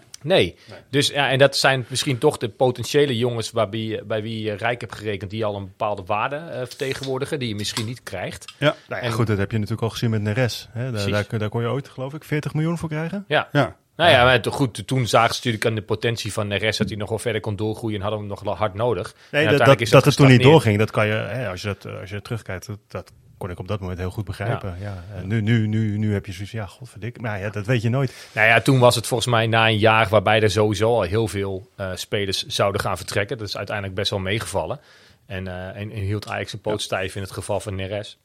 [0.89, 4.53] Dus ja, en dat zijn misschien toch de potentiële jongens waarbij, je- bij wie je
[4.53, 8.45] rijk hebt gerekend, die al een bepaalde waarde eh, vertegenwoordigen, die je misschien niet krijgt.
[8.57, 8.75] Ja.
[8.87, 10.67] Nou ja, En- goed, dat heb je natuurlijk al gezien met Neres.
[10.71, 10.91] Hè?
[10.91, 13.25] Daar, daar, daar kon je ooit, geloof ik, 40 miljoen voor krijgen.
[13.27, 13.49] Ja.
[13.51, 13.75] Ja.
[13.95, 16.97] Nou ja, maar goed, toen zagen ze natuurlijk aan de potentie van Neres dat hij
[16.97, 19.15] nog wel verder kon doorgroeien en hadden we hem nog hard nodig.
[19.31, 21.67] Nee, dat, dat, is dat het toen niet doorging, dat kan je, hè, als je
[21.67, 24.75] dat, eh, als je terugkijkt, dat, dat kon ik op dat moment heel goed begrijpen.
[24.79, 25.03] Ja.
[25.15, 27.21] En nu, nu, nu, nu heb je zoiets, ja, godverdik.
[27.21, 28.29] Maar ja, dat weet je nooit.
[28.31, 31.27] Nou ja, toen was het volgens mij na een jaar waarbij er sowieso al heel
[31.27, 33.37] veel eh, spelers zouden gaan vertrekken.
[33.37, 34.79] Dat is uiteindelijk best wel meegevallen.
[35.25, 38.17] En, eh, en, en hield Ajax een poot stijf in het geval van Neres.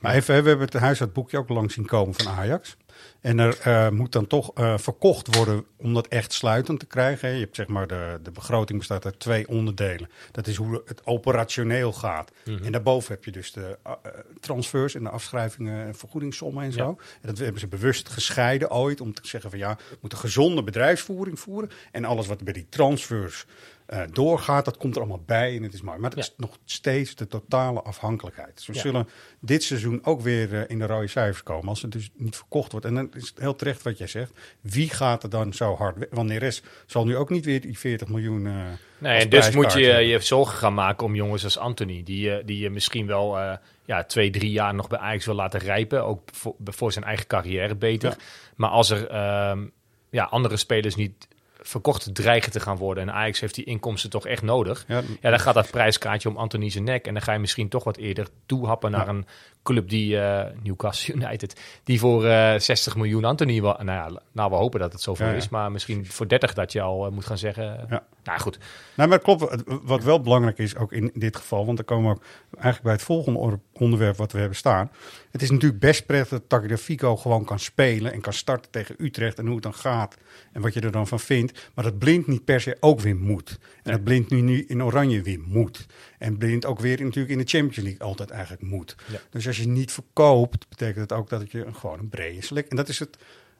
[0.00, 2.76] Maar even, we hebben het huisartsboekje ook lang zien komen van Ajax.
[3.20, 7.32] En er eh, moet dan toch eh, verkocht worden om dat echt sluitend te krijgen.
[7.32, 10.10] Je hebt zeg maar de, de begroting bestaat uit twee onderdelen.
[10.32, 12.32] Dat is hoe het operationeel gaat.
[12.62, 13.92] En daarboven heb je dus de eh,
[14.40, 16.96] transfers en de afschrijvingen en vergoedingssommen en zo.
[16.98, 17.04] Ja.
[17.20, 20.62] En dat hebben ze bewust gescheiden ooit om te zeggen van ja, we moeten gezonde
[20.62, 21.70] bedrijfsvoering voeren.
[21.92, 23.46] En alles wat bij die transfers
[23.86, 25.98] eh, doorgaat, dat komt er allemaal bij en het is mooi.
[25.98, 26.24] Maar het Ja.
[26.24, 28.54] is nog steeds de totale afhankelijkheid.
[28.56, 28.80] Dus we Ja.
[28.80, 29.08] zullen
[29.40, 31.68] dit seizoen ook weer eh, in de rode cijfers komen.
[31.68, 32.86] Als het dus niet verkocht wordt.
[32.86, 34.32] En dan is het heel terecht wat jij zegt.
[34.60, 36.06] Wie gaat er dan zo hard?
[36.10, 38.46] Want Neres zal nu ook niet weer die 40 miljoen.
[38.46, 38.52] eh,
[38.98, 40.06] Nee, en dus moet je hebben.
[40.06, 42.02] je zorgen gaan maken om jongens als Anthony.
[42.02, 43.38] Die, je- die je misschien wel
[43.84, 46.04] ja, twee, drie jaar nog bij Ajax wil laten rijpen.
[46.04, 48.10] Ook voor, voor zijn eigen carrière beter.
[48.10, 48.16] Ja.
[48.56, 49.66] Maar als er ehm,
[50.10, 51.28] ja, andere spelers niet
[51.68, 53.02] verkocht dreigen te gaan worden.
[53.02, 54.84] En Ajax heeft die inkomsten toch echt nodig.
[54.88, 57.06] Ja, Ja, dan gaat dat prijskaartje om Anthony zijn nek.
[57.06, 59.26] En dan ga je misschien toch wat eerder toehappen naar een
[59.66, 64.50] club die, eh, Newcastle United, die voor eh 60 miljoen Anthony, wa- nou ja, nou
[64.50, 65.38] we hopen dat het zoveel Ja, ja.
[65.38, 67.86] is, maar misschien voor 30 dat je al eh, moet gaan zeggen.
[67.90, 68.04] Ja.
[68.24, 68.58] Nou goed,
[68.96, 69.62] Nou, maar klopt.
[69.82, 72.92] Wat wel belangrijk is, ook in dit geval, want dan komen we ook eigenlijk bij
[72.92, 74.90] het volgende onderwerp wat we hebben staan.
[75.30, 79.38] Het is natuurlijk best prettig dat Tagliafico gewoon kan spelen en kan starten tegen Utrecht
[79.38, 80.16] en hoe het dan gaat
[80.52, 81.70] en wat je er dan van vindt.
[81.74, 83.58] Maar dat Blind niet per se ook weer moet.
[83.82, 85.86] En dat Blind nu, nu in Oranje weer moet.
[86.18, 88.96] En Blind ook weer natuurlijk in de Champions League altijd eigenlijk moet.
[89.06, 89.18] Ja.
[89.30, 92.70] Dus als je niet verkoopt, betekent dat ook dat je gewoon een brede select.
[92.70, 93.16] En dat is het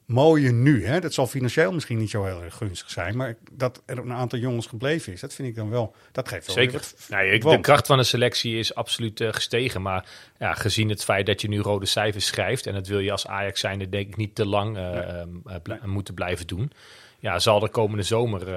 [0.06, 0.86] mooie nu.
[0.86, 1.00] Hè?
[1.00, 3.16] Dat zal financieel misschien niet zo heel erg gunstig zijn.
[3.16, 5.94] Maar dat er een aantal jongens gebleven is, dat vind ik dan wel.
[6.12, 6.72] Dat geeft wel Zeker.
[6.72, 9.82] wat Nou, ik- de kracht van de selectie is absoluut eh, gestegen.
[9.82, 12.66] Maar ja, gezien het feit dat je nu rode cijfers schrijft...
[12.66, 15.56] en dat wil je als Ajax zijnde denk ik niet te lang eh, ehm, eh,
[15.62, 16.72] bl- moeten blijven doen...
[17.18, 18.48] ja, zal de komende zomer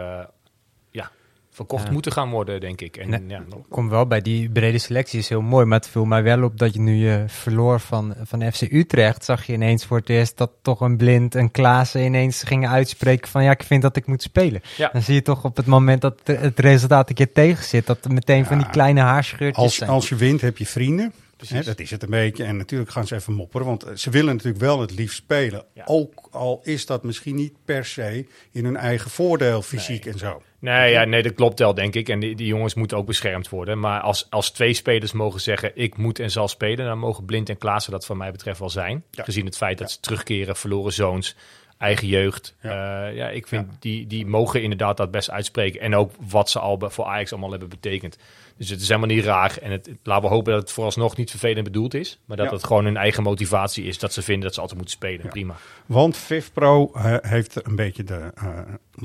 [0.91, 1.11] ja,
[1.59, 1.91] verkocht Ja.
[1.91, 2.97] moeten gaan worden, denk ik.
[2.97, 3.21] En, Nee.
[3.27, 6.23] ja, nog- Kom wel bij die brede selectie is heel mooi, maar het viel mij
[6.23, 9.25] wel op dat je nu je verloor van, van FC Utrecht.
[9.25, 13.29] Zag je ineens voor het eerst dat toch een blind en Klaassen ineens gingen uitspreken
[13.29, 14.61] van ja, ik vind dat ik moet spelen.
[14.77, 14.89] Ja.
[14.93, 18.05] Dan zie je toch op het moment dat het- resultaat een keer tegen zit, dat
[18.05, 19.89] er meteen van die kleine haarscheurtjes Als, zijn.
[19.89, 21.13] als je wint, heb je vrienden.
[21.47, 22.43] Hè, dat is het een beetje.
[22.43, 23.67] En natuurlijk gaan ze even mopperen.
[23.67, 25.63] Want eh, ze willen natuurlijk wel het liefst spelen.
[25.73, 25.83] Ja.
[25.85, 30.41] Ook al is dat misschien niet per se in hun eigen voordeel, fysiek en zo.
[30.59, 32.09] Nee, ja, nee, dat klopt wel, denk ik.
[32.09, 33.79] En die, die jongens moeten ook beschermd worden.
[33.79, 36.85] Maar als, als twee spelers mogen zeggen, ik moet en zal spelen...
[36.85, 39.03] dan mogen Blind en Klaassen dat van mij betreft wel zijn.
[39.11, 39.23] Ja.
[39.23, 41.35] Gezien het feit dat ze terugkeren, verloren zoons,
[41.77, 42.55] eigen jeugd.
[42.61, 42.71] Ja.
[42.71, 45.81] Ja, ja ik vind die, die mogen inderdaad dat best uitspreken.
[45.81, 48.17] En ook wat ze al voor Ajax allemaal hebben betekend.
[48.59, 49.57] Dus het is helemaal niet raar.
[49.61, 52.19] En het, laten we hopen dat het vooralsnog niet vervelend bedoeld is.
[52.25, 52.51] Maar dat Ja.
[52.53, 53.99] het gewoon hun eigen motivatie is.
[53.99, 55.23] Dat ze vinden dat ze altijd moeten spelen.
[55.23, 55.29] Ja.
[55.29, 55.55] Prima.
[55.85, 58.47] Want VivPro eh, heeft een beetje de eh,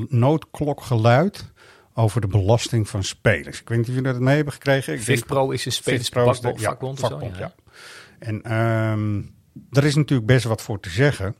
[0.09, 1.53] noodklok geluid
[1.95, 3.61] over de belasting van spelers.
[3.61, 5.01] Ik weet niet of jullie dat mee hebben gekregen.
[5.01, 7.37] VivPro is een spelersvakbond ja, vakbond vakbond.
[8.19, 9.21] En ehm
[9.71, 11.35] er is natuurlijk best wat voor te zeggen.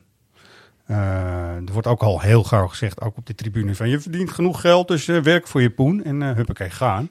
[0.85, 4.31] Eh, er wordt ook al heel gauw gezegd, ook op de tribune, van je verdient
[4.31, 7.09] genoeg geld, dus werk voor je poen en eh huppakee, gaan.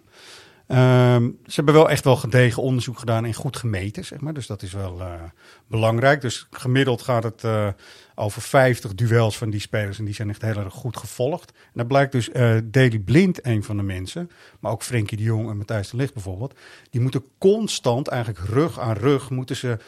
[0.66, 4.34] Ehm, ze hebben wel echt wel gedegen onderzoek gedaan en goed gemeten, zeg maar.
[4.34, 5.22] Dus dat is wel eh,
[5.66, 6.20] belangrijk.
[6.20, 7.68] Dus gemiddeld gaat het eh,
[8.14, 11.50] over 50 duels van die spelers en die zijn echt heel erg goed gevolgd.
[11.50, 15.22] En dan blijkt dus eh Daley Blind een van de mensen, maar ook Frenkie de
[15.22, 16.54] Jong en Matthijs de Ligt bijvoorbeeld.
[16.90, 19.78] Die moeten constant, eigenlijk rug aan rug, moeten ze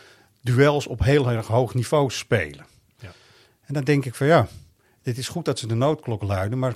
[0.40, 2.66] duels op heel erg hoog niveau spelen.
[2.98, 3.12] Ja.
[3.64, 4.48] En dan denk ik van ja,
[5.02, 6.74] dit is goed dat ze de noodklok luiden, maar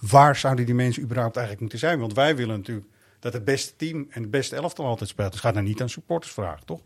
[0.00, 1.98] waar zouden die mensen überhaupt eigenlijk moeten zijn?
[1.98, 2.86] Want wij willen natuurlijk
[3.22, 5.32] dat het beste team en het beste elftal altijd speelt.
[5.32, 6.80] Dus gaat nou niet aan supporters vragen, toch?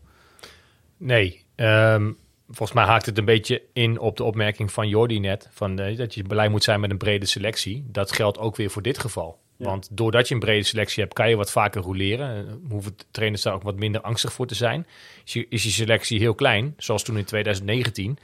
[0.97, 2.11] Nee, ehm,
[2.47, 5.49] volgens mij haakt het een beetje in op de opmerking van Jordi net.
[5.51, 7.85] Van, eh, dat je blij moet zijn met een brede selectie.
[7.91, 9.39] Dat geldt ook weer voor dit geval.
[9.57, 12.45] Want doordat je een brede selectie hebt, kan je wat vaker roleren.
[12.45, 14.87] Uh, hoeven trainers daar ook wat minder angstig voor te zijn.
[15.25, 18.17] Is je, is je selectie heel klein, zoals toen in 2019,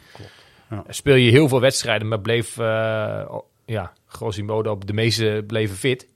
[0.69, 0.83] Ja.
[0.87, 2.65] speel je heel veel wedstrijden, maar bleef, uh,
[3.65, 6.07] ja, grosso modo, op de meeste bleven fit.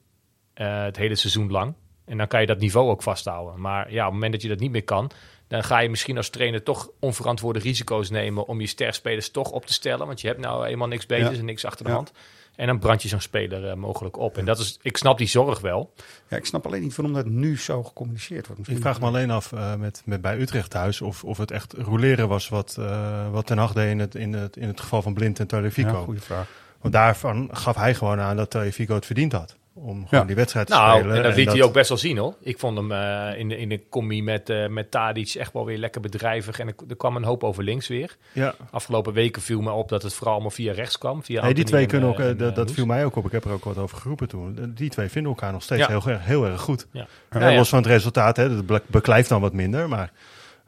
[0.56, 1.74] Uh, het hele seizoen lang.
[2.08, 3.62] En dan kan je dat niveau ook vasthouden.
[3.62, 5.12] Maar ja, op het moment dat je dat niet meer kan,
[5.48, 9.66] dan ga je misschien als trainer toch onverantwoorde risico's nemen om je sterspelers toch op
[9.66, 10.08] te stellen.
[10.08, 11.40] Want je hebt nou eenmaal niks beters Ja.
[11.40, 11.96] en niks achter de Ja.
[11.96, 12.12] hand.
[12.56, 14.38] En dan brand je zo'n speler uh, mogelijk op.
[14.38, 15.94] En dat is, ik snap die zorg wel.
[16.28, 18.58] Ja, ik snap alleen niet waarom dat nu zo gecommuniceerd wordt.
[18.58, 21.52] Misschien Ik vraag me alleen af uh, met, met bij Utrecht thuis of, of het
[21.52, 24.80] echt roleren was wat, uh, wat Ten Hag deed in het, in, het, in het
[24.80, 25.90] geval van Blind en Tagliafico.
[25.98, 26.48] Ja, goede vraag.
[26.82, 29.56] Want daarvan gaf hij gewoon aan dat Tagliafico het verdiend had.
[29.80, 30.24] Om gewoon Ja.
[30.26, 31.16] die wedstrijd te Nou, spelen.
[31.18, 32.36] en dat liet dat- hij ook best wel zien hoor.
[32.42, 35.66] Ik vond hem uh, in, de, in de commie met, uh, met Tadic echt wel
[35.66, 36.60] weer lekker bedrijvig.
[36.60, 38.16] En er, er kwam een hoop over links weer.
[38.32, 38.54] Ja.
[38.72, 41.24] Afgelopen weken viel me op dat het vooral allemaal via rechts kwam.
[41.24, 43.16] Via Nee, die twee en, kunnen ook, eh, eh, en, dat, eh, viel mij ook
[43.16, 43.26] op.
[43.26, 44.72] Ik heb er ook wat over geroepen toen.
[44.76, 45.88] Die twee vinden elkaar nog steeds Ja.
[45.88, 46.88] heel, erg- heel erg goed.
[46.92, 47.08] Ja.
[47.32, 47.58] Ja, Ja, ja.
[47.58, 49.90] Los van het resultaat, hè, dat be- beklijft dan wat minder.
[49.90, 50.12] Maar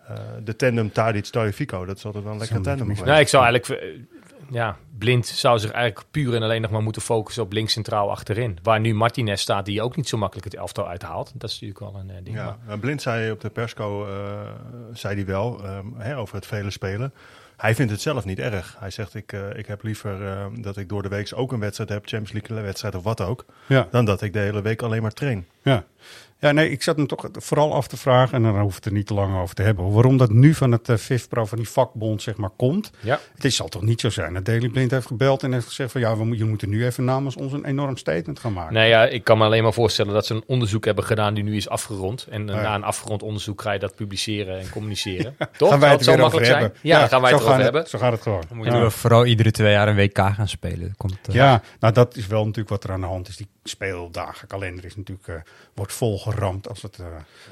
[0.07, 2.87] eh, de tandem Tadic-Tagliafico, dat is altijd wel een lekker tandem.
[3.05, 3.97] Nee, ik zou eigenlijk...
[4.51, 8.11] Ja, Blind zou zich eigenlijk puur en alleen nog maar moeten focussen op links centraal
[8.11, 8.59] achterin.
[8.63, 11.31] Waar nu Martinez staat, die ook niet zo makkelijk het elftal uithaalt.
[11.35, 12.35] Dat is natuurlijk wel een eh, ding.
[12.35, 14.11] Ja, maar- Blind zei op de persco, eh,
[14.93, 17.13] zei hij wel, ehm, hè, over het vele spelen.
[17.57, 18.75] Hij vindt het zelf niet erg.
[18.79, 21.59] Hij zegt, ik, eh, ik heb liever ehm, dat ik door de week ook een
[21.59, 23.87] wedstrijd heb, Champions League wedstrijd of wat ook, Ja.
[23.91, 25.47] dan dat ik de hele week alleen maar train.
[25.63, 25.83] Ja.
[26.39, 28.91] Ja, nee, ik zat me toch vooral af te vragen, en dan hoef het er
[28.91, 31.69] niet te lang over te hebben, waarom dat nu van het uh, FIFPro, van die
[31.69, 32.91] vakbond, zeg maar, komt.
[32.99, 33.19] Ja.
[33.35, 35.91] Het is, zal toch niet zo zijn dat Daily Blind heeft gebeld en heeft gezegd
[35.91, 38.73] van ja, we, je moet nu even namens ons een enorm statement gaan maken.
[38.73, 41.43] Nee, ja, ik kan me alleen maar voorstellen dat ze een onderzoek hebben gedaan die
[41.43, 42.27] nu is afgerond.
[42.29, 42.61] En ja.
[42.61, 45.35] na een afgerond onderzoek ga je dat publiceren en communiceren.
[45.57, 45.69] Toch?
[45.69, 46.61] Gaan wij Zou het weer over zijn?
[46.61, 46.79] hebben.
[46.81, 47.87] Ja, gaan wij zo het hebben.
[47.87, 48.43] Zo gaat het gewoon.
[48.49, 48.63] Dan Ja.
[48.63, 50.93] moeten we vooral iedere twee jaar een WK gaan spelen.
[50.97, 53.37] Komt, Ja, nou dat is wel natuurlijk wat er aan de hand is.
[53.37, 55.35] Die speeldagenkalender is natuurlijk, eh,
[55.73, 55.93] wordt
[56.31, 56.99] volgeramd als het...
[56.99, 57.05] eh,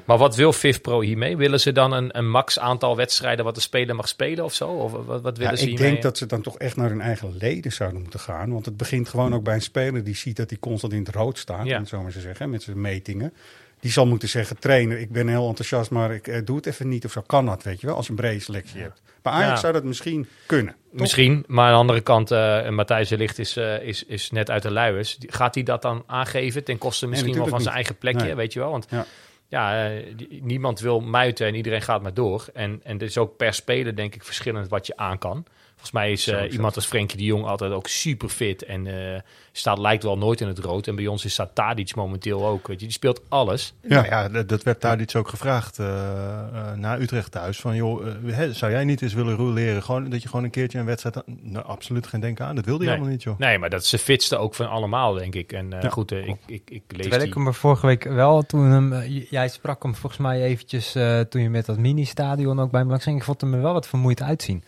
[0.04, 1.36] Maar wat wil FIFPro hiermee?
[1.36, 4.68] Willen ze dan een, een max aantal wedstrijden wat de speler mag spelen of zo?
[4.68, 5.90] Of wat, wat willen Ja, ze ik hiermee?
[5.90, 8.52] denk dat ze dan toch echt naar hun eigen leden zouden moeten gaan.
[8.52, 11.14] Want het begint gewoon ook bij een speler die ziet dat hij constant in het
[11.14, 11.66] rood staat.
[11.66, 11.84] Ja.
[11.84, 13.32] zo maar te zeggen, met zijn metingen.
[13.80, 16.88] Die zal moeten zeggen, trainer, ik ben heel enthousiast, maar ik eh, doe het even
[16.88, 17.04] niet.
[17.04, 19.00] Of zo kan dat, weet je wel, als je een brede selectie hebt.
[19.22, 19.56] Bij Ajax Ja.
[19.56, 20.74] zou dat misschien kunnen.
[20.90, 24.62] Misschien, maar aan de andere kant, eh Matthijs de is, eh, is, is net uit
[24.62, 25.16] de luiers.
[25.16, 27.74] Die- Gaat hij dat dan aangeven ten koste misschien wel van zijn niet.
[27.74, 28.34] eigen plekje, Nee.
[28.34, 28.70] weet je wel?
[28.70, 29.04] Want Ja.
[29.48, 32.46] ja, eh, die- niemand wil muiten en iedereen gaat maar door.
[32.54, 35.44] En, en het is ook per speler denk ik verschillend wat je aan kan.
[35.80, 38.86] Volgens mij is Zo eh, iemand als Frenkie de Jong altijd ook super fit en
[38.86, 39.20] eh,
[39.52, 40.86] staat lijkt wel nooit in het rood.
[40.86, 42.66] En bij ons is staat Tadic momenteel ook.
[42.66, 42.84] Weet je.
[42.86, 43.74] Die speelt alles.
[43.82, 44.04] Ja.
[44.04, 47.60] Ja, ja dat, dat werd daar iets ook gevraagd eh, eh, na Utrecht thuis.
[47.60, 49.82] Van joh, hè, zou jij niet eens willen roleren?
[49.82, 51.22] Gewoon, dat je gewoon een keertje een wedstrijd...
[51.42, 52.54] Nou, absoluut geen denken aan.
[52.54, 52.96] Dat wilde hij Nee.
[52.96, 53.38] allemaal niet, joh.
[53.38, 55.52] Nee, maar dat is de fitste ook van allemaal, denk ik.
[55.52, 57.28] En eh, Ja, goed, ik, ik, ik lees Terwijl die...
[57.28, 61.20] ik hem er vorige week wel, toen hem, jij sprak hem volgens mij eventjes eh,
[61.20, 63.16] toen je met dat mini-stadion ook bij me langs ging.
[63.16, 64.64] Ik vond hem er wel wat vermoeid uitzien.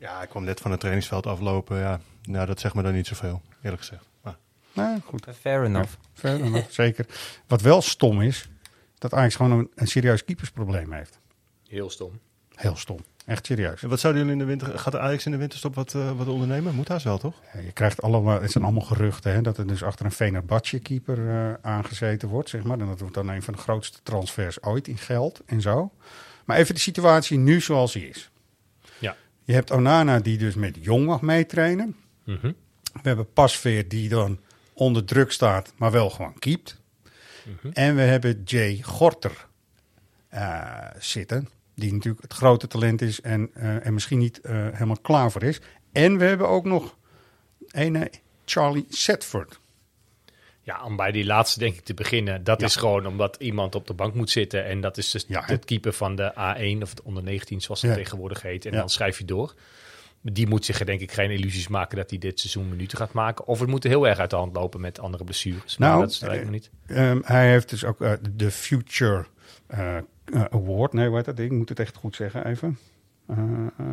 [0.00, 1.78] Ja, ik kwam net van het trainingsveld aflopen.
[1.78, 4.08] Ja, nou, dat zegt me dan niet zoveel, eerlijk gezegd.
[4.22, 4.36] Maar,
[4.72, 5.26] Nou, goed.
[5.40, 5.92] Fair enough.
[6.12, 7.06] Verder nog, zeker.
[7.46, 8.48] Wat wel stom is,
[8.98, 11.18] dat Ajax gewoon een, een serieus keepersprobleem heeft.
[11.68, 12.18] Heel stom.
[12.54, 12.98] Heel stom.
[13.26, 13.82] Echt serieus.
[13.82, 14.78] en wat zouden jullie in de winter...
[14.78, 16.74] Gaat Ajax in de winterstop wat, eh, wat ondernemen?
[16.74, 17.34] Moet haast wel, toch?
[17.52, 20.78] Ja, Je krijgt allemaal, het zijn allemaal geruchten, hè, dat er dus achter een Fenerbahce
[20.78, 22.78] keeper eh, aangezeten wordt, zeg maar.
[22.78, 25.92] En dat wordt dan een van de grootste transfers ooit in geld en zo.
[26.44, 28.30] Maar even de situatie nu zoals die is.
[29.50, 31.96] Je hebt Onana die dus met Jong mag meetrainen.
[32.24, 32.52] Mhm.
[32.92, 34.40] We hebben Pasveer die dan
[34.72, 36.80] onder druk staat, maar wel gewoon keept.
[37.72, 39.46] En we hebben Jay Gorter
[40.28, 45.00] eh, zitten, die natuurlijk het grote talent is en, eh, en misschien niet eh, helemaal
[45.02, 45.60] klaar voor is.
[45.92, 46.96] En we hebben ook nog
[47.70, 48.08] een
[48.44, 49.60] Charlie Setford.
[50.62, 52.44] Ja, om bij die laatste denk ik te beginnen.
[52.44, 52.66] Dat Ja.
[52.66, 54.64] is gewoon omdat iemand op de bank moet zitten.
[54.64, 57.82] En dat is dus Ja, het keeper van de A1 of de onder 19 zoals
[57.82, 58.64] het tegenwoordig heet.
[58.66, 59.54] En dan schrijf je door.
[60.22, 63.46] Die moet zich denk ik geen illusies maken dat hij dit seizoen minuten gaat maken.
[63.46, 65.76] Of het moet heel erg uit de hand lopen met andere blessures.
[65.78, 66.70] Maar Nou, dat lijkt me niet.
[66.86, 69.26] Ehm, hij heeft dus ook eh, de Future
[69.66, 70.02] eh, eh,
[70.50, 70.92] Award.
[70.92, 71.38] Nee, heet dat?
[71.38, 72.78] Ik moet het echt goed zeggen even.
[73.26, 73.38] Eh,
[73.78, 73.86] eh,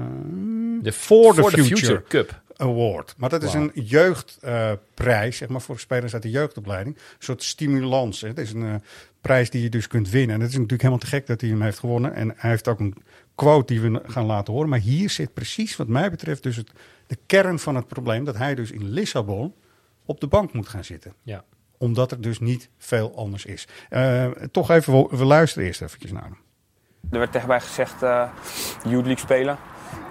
[0.82, 1.78] De For the For the Future.
[1.78, 2.42] Future Cup.
[2.58, 3.13] Award.
[3.17, 6.96] Maar dat is een jeugdprijs, zeg maar, voor spelers uit de jeugdopleiding.
[6.96, 8.22] Een soort stimulans.
[8.22, 8.28] Hè.
[8.28, 8.76] Het is een eh,
[9.22, 10.36] prijs die je dus kunt winnen.
[10.36, 12.13] En het is natuurlijk helemaal te gek dat hij hem heeft gewonnen.
[12.13, 12.96] En hij heeft ook een
[13.36, 14.70] quote die we gaan laten horen.
[14.70, 16.72] Maar hier zit precies, wat mij betreft, dus het,
[17.08, 18.24] de kern van het probleem.
[18.24, 19.54] Dat hij dus in Lissabon
[20.06, 21.13] op de bank moet gaan zitten.
[21.22, 21.43] Ja.
[21.78, 23.67] omdat er dus niet veel anders is.
[23.89, 26.38] Eh, toch even, we, luisteren eerst eventjes naar hem.
[27.12, 28.30] Er werd tegen mij gezegd, eh
[28.84, 29.58] Youth League spelen.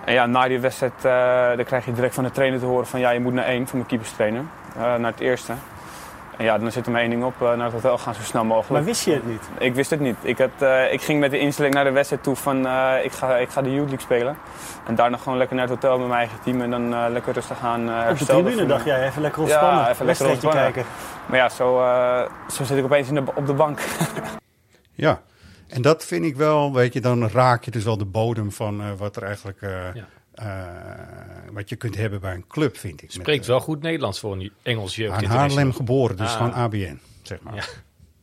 [0.05, 2.87] En ja, na die wedstrijd eh, dan krijg je direct van de trainer te horen
[2.87, 4.43] van ja, je moet naar één, van mijn keeperstrainer.
[4.77, 5.53] eh naar het eerste.
[6.37, 8.23] En ja, dan zit er maar één ding op, eh, naar het hotel gaan zo
[8.23, 8.71] snel mogelijk.
[8.73, 9.43] Maar wist je het niet?
[9.59, 10.17] Ik wist het niet.
[10.23, 13.13] Ik, had, eh, ik ging met de instelling naar de wedstrijd toe van eh, ik,
[13.13, 14.37] ga, ik ga de Youth League spelen.
[14.87, 17.33] En daarna gewoon lekker naar het hotel met mijn eigen team en dan eh, lekker
[17.33, 19.81] rustig aan uh, Op de tribune dacht jij even lekker ontspannen.
[19.81, 20.63] Ja, even lekker ontspannen.
[20.63, 20.85] kijken.
[21.27, 23.79] Maar ja, zo, eh, zo zit ik opeens in de, op de bank.
[24.99, 25.21] Ja,
[25.69, 28.81] en dat vind ik wel, weet je, dan raak je dus wel de bodem van
[28.81, 30.09] eh, wat er eigenlijk, eh, Ja.
[30.35, 33.11] eh, wat je kunt hebben bij een club, vind ik.
[33.11, 35.13] Spreekt Met, wel goed Nederlands voor een Engels jeugd.
[35.13, 35.49] International.
[35.57, 36.37] Haarlem geboren, dus Ah.
[36.37, 37.55] gewoon ABN, zeg maar.
[37.55, 37.65] Ja.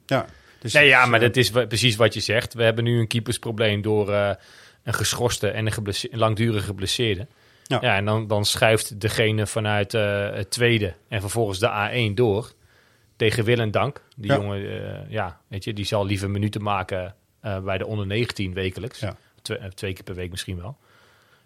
[0.06, 0.26] Ja.
[0.60, 2.54] dus nee, ja, maar dat is precies wat je zegt.
[2.54, 7.28] We hebben nu een keepersprobleem door een geschorste en een, geblesse- een langdurige geblesseerde.
[7.64, 7.78] Ja.
[7.82, 7.96] Ja.
[7.96, 12.52] en dan, dan schuift degene vanuit het tweede en vervolgens de A1 door
[13.16, 14.02] tegen wil en dank.
[14.16, 14.38] Die Ja.
[14.38, 17.16] jongen, ja, weet je, die zal liever minuten maken
[17.64, 19.00] bij de onder 19 wekelijks.
[19.00, 19.16] Ja.
[19.42, 20.78] Twee, eh, twee keer per week misschien wel.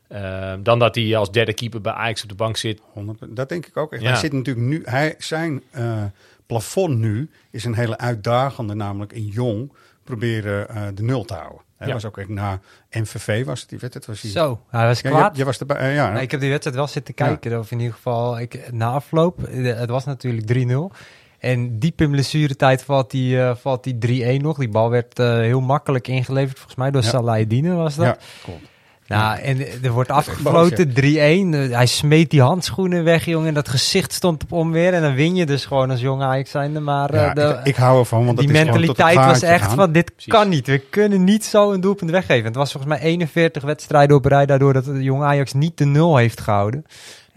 [0.08, 2.82] Eh, dan dat hij als derde keeper bij Ajax op de bank zit.
[2.94, 4.02] 100, dat denk ik ook echt.
[4.02, 4.10] Ja.
[4.10, 6.04] Hij zit natuurlijk nu, hij, zijn eh,
[6.46, 9.72] plafond nu is een hele uitdagende, namelijk in jong
[10.04, 11.62] proberen eh, de nul te houden.
[11.78, 11.94] Hij Ja.
[11.94, 12.60] was ook echt na
[12.92, 14.08] MVV was het die wedstrijd.
[14.08, 15.32] Was hij, Zo, hij was Ja, kwaad.
[15.34, 16.12] je, je was erbij, eh, ja.
[16.12, 17.60] Nee, ik heb die wedstrijd wel zitten kijken.
[17.60, 20.92] Of in ieder geval, ik, na afloop, eh, het was natuurlijk 3-0.
[21.40, 24.58] En diep in blessuretijd valt die, eh, valt die 3-1 nog.
[24.58, 27.08] Die bal werd eh, heel makkelijk ingeleverd, volgens mij door Ja.
[27.10, 28.06] Salahidine was dat.
[28.06, 28.62] Ja, klopt.
[29.08, 31.54] Nou, en er wordt afgefloten 3-1.
[31.54, 33.48] Eh, Hij smeet die handschoenen weg, jongen.
[33.48, 34.94] En dat gezicht stond op onweer.
[34.94, 36.80] En dan win je dus gewoon als jonge Ajax zijnde.
[36.80, 40.34] Maar Ja, de- ik, ik hou ervan, want die mentaliteit was echt van, dit Precies.
[40.34, 40.68] kan niet.
[40.68, 42.46] We kunnen niet zo een doelpunt weggeven.
[42.46, 45.86] Het was volgens mij 41 wedstrijden op rij, daardoor dat de jonge Ajax niet de
[45.86, 46.86] nul heeft gehouden.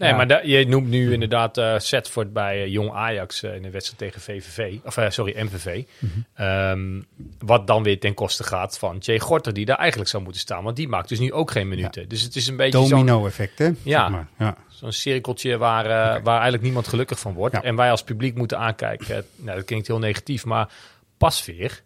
[0.01, 0.15] Nee, Ja.
[0.15, 3.99] maar da- je noemt nu inderdaad Setford bij eh, Jong Ajax eh, in de wedstrijd
[3.99, 4.77] tegen VVV.
[4.85, 5.83] Of sorry, MVV.
[5.99, 6.11] Mhm.
[6.33, 7.01] Ehm,
[7.39, 10.63] wat dan weer ten koste gaat van Jay Gorter, die daar eigenlijk zou moeten staan.
[10.63, 12.09] Want die maakt dus nu ook geen minuten.
[12.09, 13.69] Dus het is een beetje Domino-effect, hè?
[13.83, 14.01] Ja.
[14.01, 14.27] Zeg maar.
[14.37, 14.55] ja.
[14.69, 15.83] zo'n cirkeltje waar,
[16.23, 17.61] waar eigenlijk niemand gelukkig van wordt.
[17.61, 19.25] En wij als publiek moeten aankijken.
[19.35, 20.69] Nou, dat klinkt heel negatief, maar
[21.17, 21.81] Pasveer,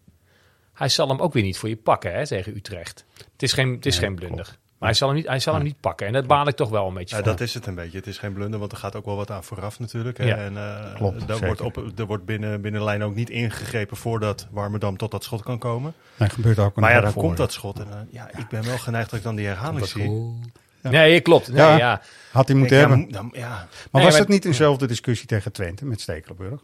[0.74, 3.06] hij zal hem ook weer niet voor je pakken hè, tegen Utrecht.
[3.32, 4.58] Het is geen, het is Nee, geen blunder.
[4.80, 6.08] Maar hij zal, hem niet, hij zal hem niet pakken.
[6.08, 7.32] En dat baal ik toch wel een beetje Ja, van.
[7.32, 7.98] dat is het een beetje.
[7.98, 10.18] Het is geen blunder, want er gaat ook wel wat aan vooraf natuurlijk.
[10.18, 10.26] Hè.
[10.26, 10.36] Ja.
[10.36, 13.98] En eh, Klopt, daar wordt, op, er wordt binnen, binnen de lijn ook niet ingegrepen
[13.98, 15.94] voordat Warmerdam tot dat schot kan komen.
[16.18, 17.22] Dat gebeurt ook een Maar ja, dan voor.
[17.24, 17.80] komt dat schot.
[17.80, 20.34] En, eh, ja, ik ben wel geneigd dat ik dan die herhaling zie.
[20.82, 20.90] Ja.
[20.90, 21.48] Nee, klopt.
[21.48, 21.78] Nee, Ja.
[21.78, 22.02] ja.
[22.32, 23.12] Had hij moeten hebben.
[23.12, 26.62] dan- ja, Maar Nee, was maar- het niet dezelfde discussie tegen Twente met Stekelenburg?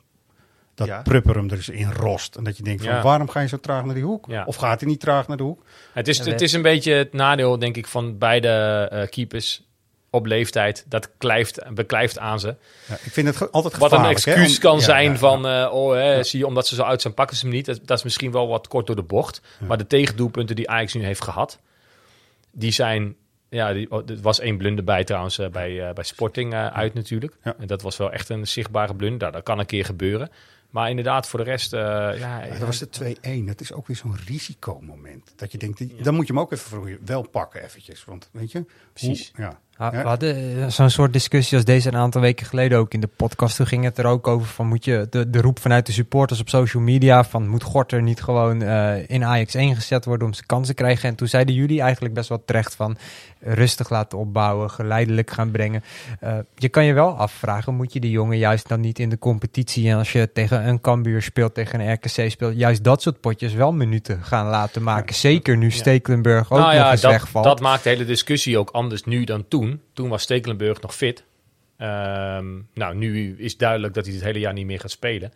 [0.76, 1.02] Dat Ja.
[1.02, 2.36] Prupper hem er eens in rost.
[2.36, 3.02] En dat je denkt van, Ja.
[3.02, 4.26] waarom ga je zo traag naar die hoek?
[4.28, 4.44] Ja.
[4.46, 5.64] Of gaat hij niet traag naar de hoek?
[5.94, 8.48] Het, is, het is een beetje het nadeel, denk ik, van beide
[8.92, 9.64] eh, keepers
[10.10, 10.86] op leeftijd.
[10.88, 12.48] Dat blijft, beklijft aan ze.
[12.88, 15.48] Ja, ik vind het altijd Wat een hè, excuus om- kan ja, zijn ja, van,
[15.48, 17.66] eh, oh, hè, zie je, omdat ze zo oud zijn, pakken ze hem niet.
[17.66, 19.42] Dat, dat is misschien wel wat kort door de bocht.
[19.68, 21.60] Maar de tegendoelpunten die Ajax nu heeft gehad,
[22.52, 23.16] die zijn...
[23.50, 27.34] Ja, die, oh, er was één blunder bij trouwens eh, bij, bij Sporting uit natuurlijk.
[27.44, 27.56] Ja.
[27.60, 29.20] En dat was wel echt een zichtbare blunder.
[29.20, 30.30] Nou, dat kan een keer gebeuren.
[30.72, 31.74] Maar inderdaad, voor de rest...
[31.74, 33.46] eh, ja, Ja, dat was de 2-1.
[33.46, 35.34] Dat is ook weer zo'n risicomoment.
[35.36, 38.06] Dat je denkt, dan moet je hem ook even voor je wel pakken eventjes.
[38.06, 39.32] Want weet je, Precies.
[39.38, 39.60] ja.
[39.82, 40.02] Ja, Ja.
[40.02, 43.10] We hadden eh, zo'n soort discussie als deze een aantal weken geleden ook in de
[43.16, 43.56] podcast.
[43.56, 46.40] Toen ging het er ook over van moet je de, de roep vanuit de supporters
[46.40, 50.34] op social media van moet Gorter niet gewoon eh, in Ajax 1 gezet worden om
[50.34, 51.10] zijn kansen te krijgen.
[51.10, 52.98] En toen zeiden jullie eigenlijk best wel terecht van
[53.44, 55.84] rustig laten opbouwen, geleidelijk gaan brengen.
[56.20, 59.20] Eh, je kan je wel afvragen, moet je die jongen juist dan niet in de
[59.20, 63.20] competitie en als je tegen een Cambuur speelt, tegen een RKC speelt, juist dat soort
[63.22, 65.16] potjes wel minuten gaan laten maken.
[65.16, 67.46] Zeker nu Stekelenburg ook nou nog eens dat, wegvalt.
[67.46, 69.82] dat maakt de hele discussie ook anders nu dan toen.
[69.94, 71.24] Toen was Stekelenburg nog fit.
[71.78, 75.32] Ehm, nou, nu is duidelijk dat hij het hele jaar niet meer gaat spelen.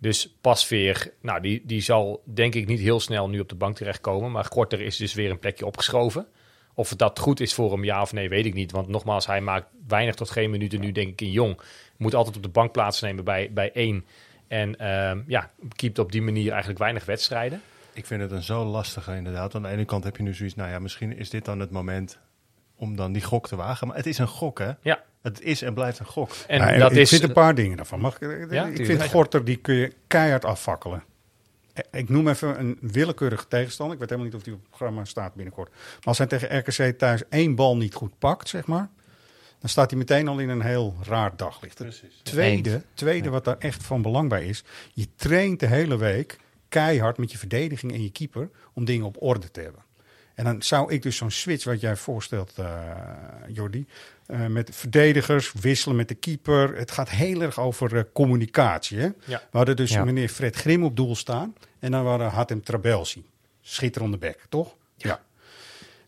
[0.00, 3.76] Dus Pasveer, nou, die, die zal denk ik niet heel snel nu op de bank
[3.76, 4.30] terechtkomen.
[4.30, 6.26] Maar Korter is dus weer een plekje opgeschoven.
[6.74, 8.70] Of dat goed is voor hem, ja of nee, weet ik niet.
[8.70, 11.60] Want nogmaals, hij maakt weinig tot geen minuten nu, denk ik, in jong.
[11.96, 14.04] Moet altijd op de bank plaatsnemen bij, bij één.
[14.48, 17.62] En ehm, ja, keept op die manier eigenlijk weinig wedstrijden.
[17.92, 19.54] Ik vind het een zo lastige inderdaad.
[19.54, 21.70] Aan de ene kant heb je nu zoiets, nou ja, misschien is dit dan het
[21.70, 22.18] moment
[22.78, 23.86] om dan die gok te wagen.
[23.86, 24.70] Maar het is een gok, hè?
[24.80, 25.02] Ja.
[25.22, 26.30] Het is en blijft een gok.
[26.46, 28.00] En Ja, dat ik is, vind een paar dingen daarvan.
[28.00, 31.04] Mag ik, Ja, ik vind Gorter, die kun je keihard afvakkelen.
[31.72, 33.94] Eh, Ik noem even een willekeurige tegenstander.
[33.94, 35.70] Ik weet helemaal niet of die op het programma staat binnenkort.
[35.70, 38.88] Maar als hij tegen RKC thuis één bal niet goed pakt, zeg maar...
[39.58, 41.78] dan staat hij meteen al in een heel raar daglicht.
[41.78, 44.64] Het Tweede, tweede wat daar echt van belang bij is...
[44.92, 48.50] je traint de hele week keihard met je verdediging en je keeper...
[48.74, 49.82] om dingen op orde te hebben.
[50.38, 52.80] En dan zou ik dus zo'n switch wat jij voorstelt, eh
[53.48, 53.86] Jordi,
[54.26, 56.76] eh, met verdedigers, wisselen met de keeper.
[56.76, 58.98] Het gaat heel erg over eh, communicatie.
[58.98, 59.08] Hè?
[59.24, 59.42] Ja.
[59.50, 60.04] We hadden dus Ja.
[60.04, 61.54] meneer Fred Grim op doel staan.
[61.78, 63.24] En dan waren Hatem Trabelsi.
[63.60, 64.74] Schitterende bek, toch?
[64.96, 65.22] Ja.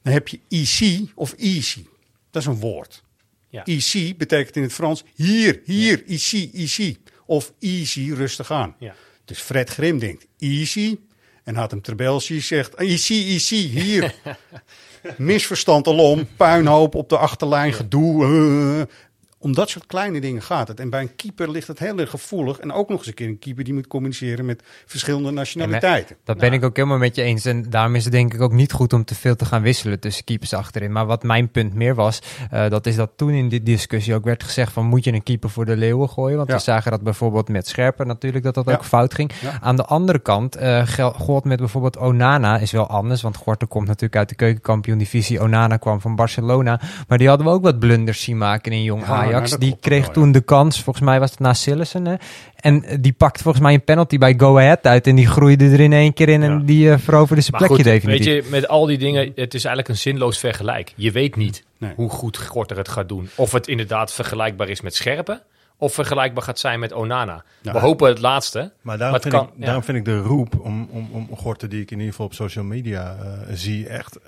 [0.02, 1.84] Dan heb je EC of easy.
[2.30, 3.02] Dat is een woord.
[3.48, 3.64] Ja.
[3.64, 6.96] EC betekent in het Frans hier, hier, EC, EC.
[7.26, 8.74] Of easy, rustig aan.
[8.78, 8.94] Ja.
[9.24, 10.98] Dus Fred Grim denkt easy.
[11.45, 14.14] En Hatem Trabelsi zegt easy, easy, hier.
[15.16, 18.24] Misverstand alom, puinhoop op de achterlijn, gedoe.
[18.24, 18.95] eh.
[19.43, 20.80] Om dat soort kleine dingen gaat het.
[20.80, 22.59] En bij een keeper ligt het heel erg gevoelig.
[22.59, 26.16] En ook nog eens een keer een keeper die moet communiceren met verschillende nationaliteiten.
[26.24, 27.45] Dat ben ik ook helemaal met je eens.
[27.45, 30.01] En daarom is het denk ik ook niet goed om te veel te gaan wisselen
[30.01, 30.93] tussen keepers achterin.
[30.93, 34.24] Maar wat mijn punt meer was, eh, dat is dat toen in die discussie ook
[34.24, 36.36] werd gezegd van moet je een keeper voor de leeuwen gooien?
[36.36, 36.55] Want Ja.
[36.55, 38.72] we zagen dat bijvoorbeeld met Scherpen natuurlijk, dat dat Ja.
[38.72, 39.30] ook fout ging.
[39.41, 39.59] Ja.
[39.61, 43.22] Aan de andere kant, eh gel- gold met bijvoorbeeld Onana is wel anders.
[43.22, 45.41] Want Gorter komt natuurlijk uit de keukenkampioen-divisie.
[45.43, 46.80] Onana kwam van Barcelona.
[47.09, 49.58] Maar die hadden we ook wat blunders zien maken in jong Ja, nou, Ajax.
[49.58, 52.06] die kreeg wel, toen de kans, volgens mij was het na Sillessen.
[52.06, 52.14] hè.
[52.56, 55.06] En eh, die pakte volgens mij een penalty bij Go Ahead uit.
[55.06, 56.58] En die groeide er in één keer in en Ja.
[56.64, 58.26] die eh, veroverde zijn Maar plekje goed, definitief.
[58.34, 60.92] weet je, met al die dingen, het is eigenlijk een zinloos vergelijk.
[60.96, 61.92] Je weet niet Nee.
[61.96, 63.28] hoe goed Gorter het gaat doen.
[63.34, 65.42] Of het inderdaad vergelijkbaar is met Scherpen.
[65.76, 67.44] Of vergelijkbaar gaat zijn met Onana.
[67.62, 67.72] Ja.
[67.72, 68.72] We hopen het laatste.
[68.80, 69.64] Maar daarom, Wat vind, kan- ik, ja.
[69.64, 72.34] daarom vind ik de roep om, om, om Gorten, die ik in ieder geval op
[72.34, 74.18] social media eh, zie, echt...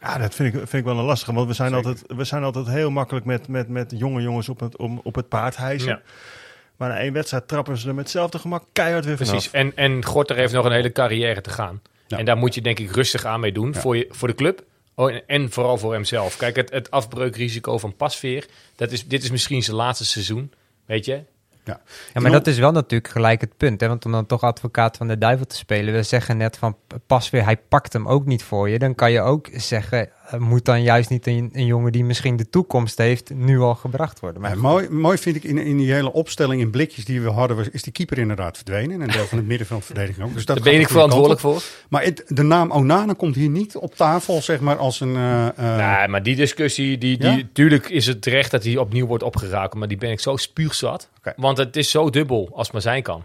[0.00, 1.32] Ja, dat vind ik, vind ik wel een lastige.
[1.32, 4.60] Want we zijn, altijd, we zijn altijd heel makkelijk met, met, met jonge jongens op
[4.60, 5.88] het, om, op het paard hijsen.
[5.88, 6.00] Ja.
[6.76, 9.32] Maar na één wedstrijd trappen ze er met hetzelfde gemak keihard weer vanaf.
[9.32, 9.50] Precies.
[9.50, 11.82] En, en Gorter heeft nog een hele carrière te gaan.
[12.06, 12.18] Ja.
[12.18, 13.74] En daar moet je denk ik rustig aan mee doen.
[13.74, 14.64] Voor, je, voor de club.
[14.94, 16.36] Oh, en, en vooral voor hemzelf.
[16.36, 18.46] Kijk, het, het afbreukrisico van Pasveer.
[18.76, 20.52] Dat is, dit is misschien zijn laatste seizoen.
[20.86, 21.22] Weet je?
[21.64, 21.80] Ja.
[22.12, 23.80] Ja, maar dat is wel natuurlijk gelijk het punt.
[23.80, 23.88] Hè?
[23.88, 25.94] Want om dan toch advocaat van de duivel te spelen.
[25.94, 28.78] We zeggen net van pas weer, hij pakt hem ook niet voor je.
[28.78, 30.08] Dan kan je ook zeggen,
[30.38, 34.20] moet dan juist niet een, een jongen die misschien de toekomst heeft, nu al gebracht
[34.20, 34.40] worden.
[34.42, 37.56] Maar mooi, mooi vind ik in, in die hele opstelling in blikjes die we hadden,
[37.56, 38.90] was- is die keeper inderdaad verdwenen.
[38.90, 40.34] En een deel van het middenveldverdediging ook.
[40.34, 41.62] Dus dat Daar ben ik verantwoordelijk voor.
[41.88, 45.16] Maar het, de naam Onana komt hier niet op tafel, zeg maar, als een...
[45.16, 47.42] eh, eh, Nee, maar die discussie, die, die, Ja?
[47.52, 49.74] tuurlijk is het terecht dat hij opnieuw wordt opgeraakt.
[49.74, 51.08] Maar die ben ik zo spuugzat.
[51.36, 53.22] Want het is zo dubbel als het maar zijn kan.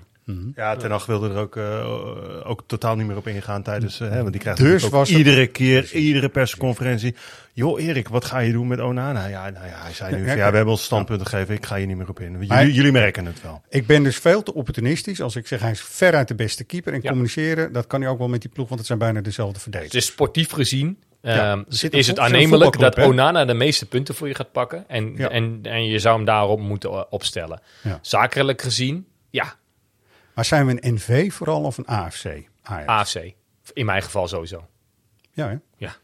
[0.56, 4.00] Ja, Ten Hag wilde er ook, eh, ook totaal niet meer op ingaan tijdens...
[4.00, 7.16] eh, hè, want die krijgt Dus natuurlijk ook was het- iedere keer, iedere persconferentie...
[7.54, 9.26] Joh, Erik, wat ga je doen met Onana?
[9.28, 10.50] Ja, nou ja, hij zei nu Ja, van, ja, kijk.
[10.50, 11.56] we hebben ons standpunt gegeven.
[11.56, 12.32] Ik ga hier niet meer op in.
[12.32, 13.62] Jullie, Maar- jullie merken het wel.
[13.70, 16.94] Ik ben dus veel te opportunistisch als ik zeg hij is veruit de beste keeper.
[16.94, 17.08] En Ja.
[17.10, 19.62] communiceren, dat kan hij ook wel met die ploeg, want het zijn bijna dezelfde Dus
[19.64, 20.06] verdedigers.
[20.06, 22.98] sportief gezien Ja, ehm, is het aannemelijk dat?
[22.98, 24.86] Onana de meeste punten voor je gaat pakken.
[24.88, 25.30] En, Ja.
[25.30, 27.62] en, en je zou hem daarop moeten eh, opstellen.
[27.84, 28.00] Ja.
[28.02, 29.56] Zakelijk gezien, ja,
[30.36, 32.26] Maar zijn we een NV vooral of een AFC?
[32.62, 33.16] Ajax.
[33.16, 33.34] AFC.
[33.74, 34.68] In mijn geval sowieso.
[35.32, 35.58] Ja, hè?
[35.78, 35.96] Ja.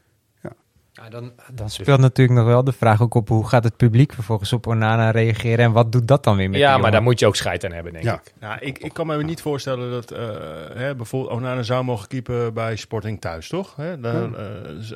[1.04, 4.14] Ja, dan, dan speelt natuurlijk nog wel de vraag ook op hoe gaat het publiek
[4.14, 6.92] vervolgens op Onana reageren en wat doet dat dan weer met Ja, maar jongen?
[6.92, 8.14] daar moet je ook scheid aan hebben, denk Ja.
[8.14, 8.34] ik.
[8.40, 10.28] Nou, ik, ik kan me niet voorstellen dat eh,
[10.74, 13.76] hè, bijvoorbeeld Onana zou mogen keepen bij Sporting thuis, toch?
[13.76, 14.00] Hè?
[14.00, 14.46] Dan, eh,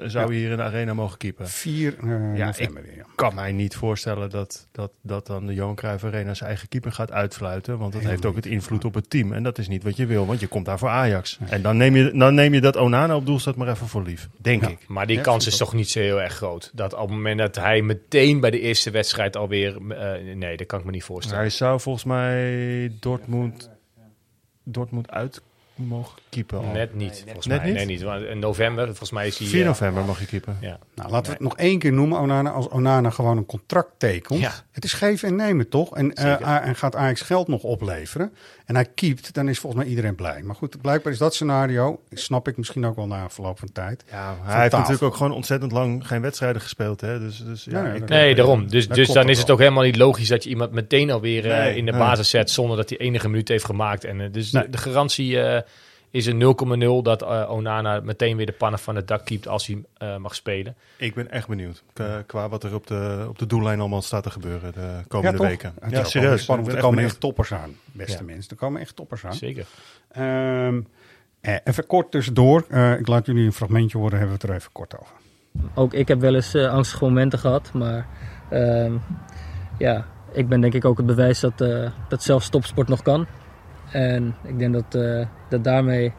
[0.05, 1.47] zou hij hier in de arena mogen keepen.
[1.47, 2.95] 4 eh Ja, november weer.
[2.95, 3.03] Ja.
[3.15, 6.91] kan mij niet voorstellen dat, dat, dat dan de Johan Cruijff Arena zijn eigen keeper
[6.91, 7.77] gaat uitfluiten.
[7.77, 9.33] Want dat heeft ook het invloed op het team.
[9.33, 11.39] En dat is niet wat je wil, want je komt daar voor Ajax.
[11.49, 14.03] En dan neem, je, dan neem je dat Onana op doel staat maar even voor
[14.03, 14.29] lief.
[14.37, 14.67] Denk Ja.
[14.69, 14.77] ik.
[14.87, 16.71] Maar die Ja, kans is ik toch niet heel erg groot.
[16.73, 19.91] Dat op het moment dat hij meteen bij de eerste wedstrijd alweer...
[19.91, 21.39] eh, nee, dat kan ik me niet voorstellen.
[21.39, 23.69] Hij zou volgens mij Dortmund,
[24.63, 25.41] Dortmund uit
[25.75, 26.57] mogen keepen.
[26.57, 26.71] al.
[26.73, 27.67] Net niet, volgens Net mij.
[27.67, 27.75] niet?
[27.75, 28.01] Nee, niet.
[28.01, 29.47] Want In november, volgens mij is hij...
[29.47, 30.57] 4 eh, november mag je keepen.
[30.61, 30.79] ja.
[30.95, 32.49] Nou, laten we het nog één keer noemen, Onana.
[32.49, 34.39] Als Onana gewoon een contract tekent.
[34.39, 34.51] Ja.
[34.71, 35.95] Het is geven en nemen, toch?
[35.95, 38.33] En, eh, en gaat Ajax geld nog opleveren.
[38.65, 40.41] En hij keept, dan is volgens mij iedereen blij.
[40.43, 44.03] Maar goed, blijkbaar is dat scenario, snap ik misschien ook wel na verloop van tijd.
[44.11, 47.01] Ja, hij heeft natuurlijk ook gewoon ontzettend lang geen wedstrijden gespeeld.
[47.01, 47.19] Hè?
[47.19, 48.69] Dus, dus, ja, Nee, daarom.
[48.69, 51.75] Dus, dus dan is het ook helemaal niet logisch dat je iemand meteen alweer eh,
[51.75, 51.99] in de nee.
[51.99, 54.03] basis zet zonder dat hij enige minuut heeft gemaakt.
[54.03, 54.63] En, dus Nee.
[54.63, 55.61] de, de garantie eh,
[56.15, 56.55] is een
[56.99, 60.17] 0,0 dat eh, Onana meteen weer de pannen van het dak keept als hij eh,
[60.17, 60.75] mag spelen.
[60.97, 64.23] Ik ben echt benieuwd qua, qua wat er op de, op de doellijn allemaal staat
[64.23, 65.47] te gebeuren de komende toch?
[65.47, 65.73] weken.
[65.89, 66.43] Ja, serieus.
[66.43, 68.23] Spannend, er komen echt echt toppers aan, beste Ja.
[68.23, 68.51] mensen.
[68.51, 69.33] Er komen echt toppers aan.
[69.33, 69.65] Zeker.
[70.11, 70.81] Ehm,
[71.41, 72.65] eh, even kort tussendoor.
[72.69, 75.15] Eh, ik laat jullie een fragmentje horen, hebben we het er even kort over.
[75.73, 78.07] Ook ik heb wel eens angstige momenten gehad, maar
[78.49, 78.93] ehm,
[79.77, 83.27] ja, ik ben denk ik ook het bewijs dat, eh, dat zelfs topsport nog kan.
[83.91, 86.13] En ik denk dat, eh, dat daarmee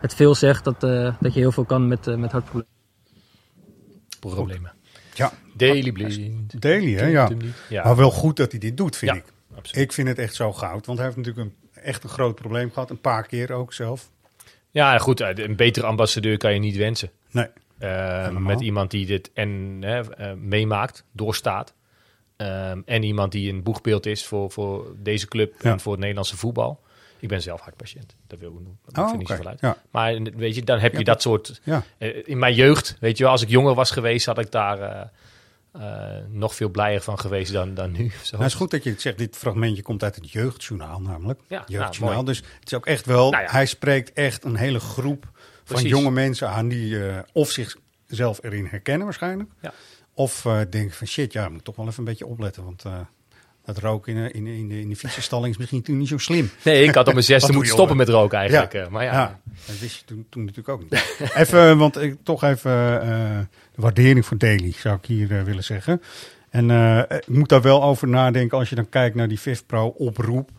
[0.00, 2.74] het veel zegt dat, eh, dat je heel veel kan met, eh, met hartproblemen.
[4.20, 4.72] Problemen.
[5.14, 6.60] Ja, Daily Blind.
[6.62, 7.06] Daily, hè?
[7.06, 7.30] Ja.
[7.68, 7.84] Ja.
[7.84, 9.24] Maar wel goed dat hij dit doet, vind Ja, ik.
[9.56, 9.84] absoluut.
[9.84, 10.86] Ik vind het echt zo goud.
[10.86, 12.90] Want hij heeft natuurlijk een, echt een groot probleem gehad.
[12.90, 14.10] Een paar keer ook zelf.
[14.70, 15.20] Ja, goed.
[15.20, 17.10] Een betere ambassadeur kan je niet wensen.
[17.30, 17.48] Nee.
[17.78, 20.00] Uh, met iemand die dit en uh,
[20.36, 21.74] meemaakt, doorstaat.
[22.36, 25.72] Um, en iemand die een boegbeeld is voor, voor deze club ja.
[25.72, 26.80] en voor het Nederlandse voetbal.
[27.26, 28.16] Ik ben zelf hartpatiënt.
[28.26, 28.78] Dat wil ik doen.
[28.84, 29.36] Dat oh, vind niet okay.
[29.36, 29.60] zoveel uit.
[29.60, 29.76] Ja.
[29.90, 31.60] Maar weet je, dan heb je Ja, dat soort...
[31.62, 31.82] Ja.
[31.98, 34.78] Uh, in mijn jeugd, weet je wel, als ik jonger was geweest, had ik daar
[34.80, 38.10] uh, uh, nog veel blijer van geweest dan, dan nu.
[38.10, 38.30] Zo.
[38.30, 39.18] Nou, het is goed dat je het zegt.
[39.18, 41.40] Dit fragmentje komt uit het jeugdjournaal namelijk.
[41.48, 42.14] Ja, jeugdjournaal.
[42.14, 43.30] nou, dus het is ook echt wel...
[43.30, 43.50] Nou ja.
[43.50, 45.30] Hij spreekt echt een hele groep
[45.64, 46.68] van jonge mensen aan...
[46.68, 46.98] die
[47.32, 49.50] of zichzelf erin herkennen waarschijnlijk...
[49.60, 49.72] Ja.
[50.14, 52.64] of denken van shit, ja, ik moet toch wel even een beetje opletten.
[52.64, 52.84] Want
[53.66, 56.50] dat roken in, in, in, de, in de fietsenstalling is misschien toen niet zo slim.
[56.62, 58.72] Nee, ik had op mijn zesde moeten stoppen met roken eigenlijk.
[58.72, 59.12] Ja, uh, maar ja.
[59.12, 59.40] ja.
[59.66, 61.16] dat wist je toen, toen natuurlijk ook niet.
[61.34, 63.38] even, want ik toch even uh,
[63.74, 66.02] de waardering voor Daly zou ik hier uh, willen zeggen.
[66.50, 69.60] En uh, ik moet daar wel over nadenken als je dan kijkt naar die Viv
[69.66, 70.50] Pro oproep.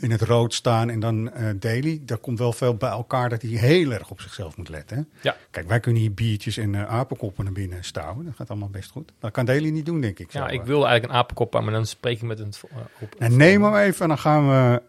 [0.00, 2.00] In het rood staan en dan uh, Daly.
[2.04, 4.96] Daar komt wel veel bij elkaar dat hij heel erg op zichzelf moet letten.
[4.96, 5.02] Hè?
[5.28, 5.36] Ja.
[5.50, 8.24] Kijk, wij kunnen hier biertjes en uh, apenkoppen naar binnen stouwen.
[8.24, 9.12] Dat gaat allemaal best goed.
[9.18, 10.32] Dat kan Daly niet doen, denk ik.
[10.32, 12.52] Ja, zo, ik wil eigenlijk een apenkop aan, maar dan spreek ik met een...
[12.72, 14.82] Uh, op, neem hem even en dan gaan we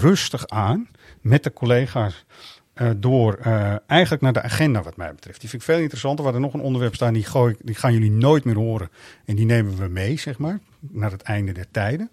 [0.00, 0.88] rustig aan
[1.20, 2.24] met de collega's.
[2.96, 3.38] Door
[3.86, 5.40] eigenlijk naar de agenda, wat mij betreft.
[5.40, 6.24] Die vind ik veel interessanter.
[6.24, 8.90] Waar er nog een onderwerp staan, die, gooi, die gaan jullie nooit meer horen.
[9.24, 12.10] En die nemen we mee, zeg maar, naar het einde der tijden.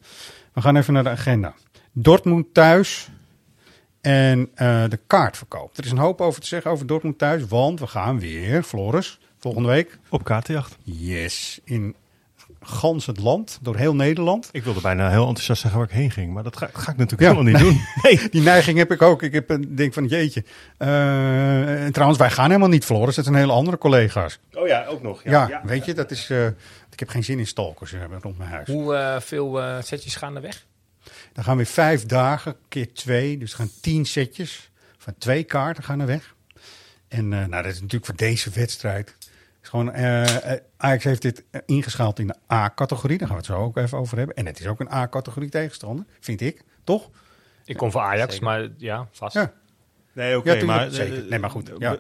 [0.54, 1.54] We gaan even naar de agenda.
[1.98, 3.10] Dortmund thuis
[4.02, 5.78] en uh, de kaartverkoop.
[5.78, 9.20] Er is een hoop over te zeggen over Dortmund thuis, want we gaan weer, Floris,
[9.38, 9.98] volgende week.
[10.10, 10.78] Op kaartenjacht.
[10.84, 11.96] Yes, in
[12.62, 14.50] gans het land, door heel Nederland.
[14.52, 16.98] Ik wilde bijna heel enthousiast zeggen waar ik heen ging, maar dat ga, ga ik
[16.98, 17.82] natuurlijk ja, helemaal niet nee, doen.
[18.04, 19.24] Nee, die neiging heb ik ook.
[19.24, 20.44] Ik heb een denk van jeetje.
[20.80, 23.16] Uh, en trouwens, wij gaan helemaal niet, Floris.
[23.16, 24.40] Dat zijn hele andere collega's.
[24.54, 25.24] Oh ja, ook nog.
[25.24, 26.30] Ja, ja, ja weet je, dat is.
[26.30, 26.46] Uh,
[26.92, 28.68] ik heb geen zin in stalkers rond mijn huis.
[28.68, 30.66] Hoe uh, veel setjes gaan er weg?
[31.36, 33.38] Dan gaan we vijf dagen, keer twee.
[33.38, 36.36] Dus gaan tien setjes van twee kaarten gaan er weg.
[37.08, 39.16] En nou, dat is natuurlijk voor deze wedstrijd.
[39.62, 40.24] Is gewoon, uh,
[40.78, 43.18] Ajax heeft dit ingeschaald in de A-categorie.
[43.18, 44.36] Daar gaan we het zo ook even over hebben.
[44.36, 46.64] En het is ook een A-categorie tegenstander, vind ik.
[46.84, 47.10] Toch?
[47.66, 48.48] Ik kom voor Ajax, Zeker.
[48.48, 49.34] maar ja, vast.
[49.34, 49.54] Ja.
[50.14, 50.92] Nee, oké, okay, ja, maar...
[50.92, 51.26] Zeker.
[51.30, 51.72] Nee, maar goed.
[51.78, 51.98] Ja.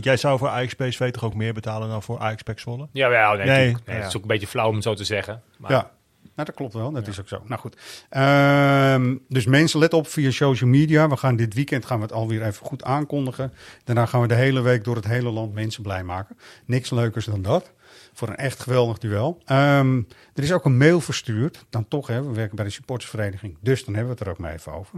[0.00, 2.88] Jij zou voor Ajax PSV toch ook meer betalen dan voor Ajax PEC Zwolle?
[2.92, 5.04] Ja, ja, nee, nee, nee, het is ook een beetje flauw om het zo te
[5.04, 5.42] zeggen.
[5.58, 5.70] Maar...
[5.70, 5.90] Ja.
[6.34, 6.90] Nou, dat klopt wel.
[6.90, 7.10] Dat ja.
[7.10, 7.42] is ook zo.
[7.46, 7.76] Nou goed.
[8.10, 11.08] Um, dus mensen, let op via social media.
[11.08, 13.52] We gaan dit weekend gaan we het alweer even goed aankondigen.
[13.84, 16.36] Daarna gaan we de hele week door het hele land mensen blij maken.
[16.64, 17.72] Niks leukers dan dat.
[18.12, 19.42] Voor een echt geweldig duel.
[19.50, 21.64] Um, er is ook een mail verstuurd.
[21.70, 23.56] Dan toch, hè, we werken bij de supportersvereniging.
[23.60, 24.94] Dus dan hebben we het er ook maar even over.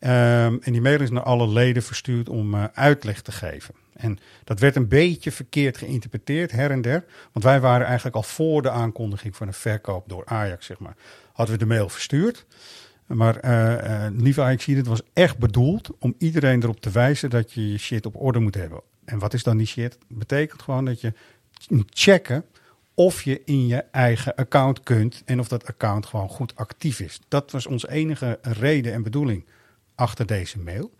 [0.00, 3.74] Um, en die mail is naar alle leden verstuurd om uh, uitleg te geven.
[3.92, 7.04] En dat werd een beetje verkeerd geïnterpreteerd, her en der.
[7.32, 10.96] Want wij waren eigenlijk al voor de aankondiging van een verkoop door Ajax, zeg maar,
[11.32, 12.46] hadden we de mail verstuurd.
[13.06, 17.52] Maar uh, uh, lieve Ajax, het was echt bedoeld om iedereen erop te wijzen dat
[17.52, 18.80] je je shit op orde moet hebben.
[19.04, 19.98] En wat is dan die shit?
[20.08, 21.12] Betekent gewoon dat je
[21.90, 22.44] checken
[22.94, 27.20] of je in je eigen account kunt en of dat account gewoon goed actief is.
[27.28, 29.44] Dat was onze enige reden en bedoeling
[29.94, 30.90] achter deze mail.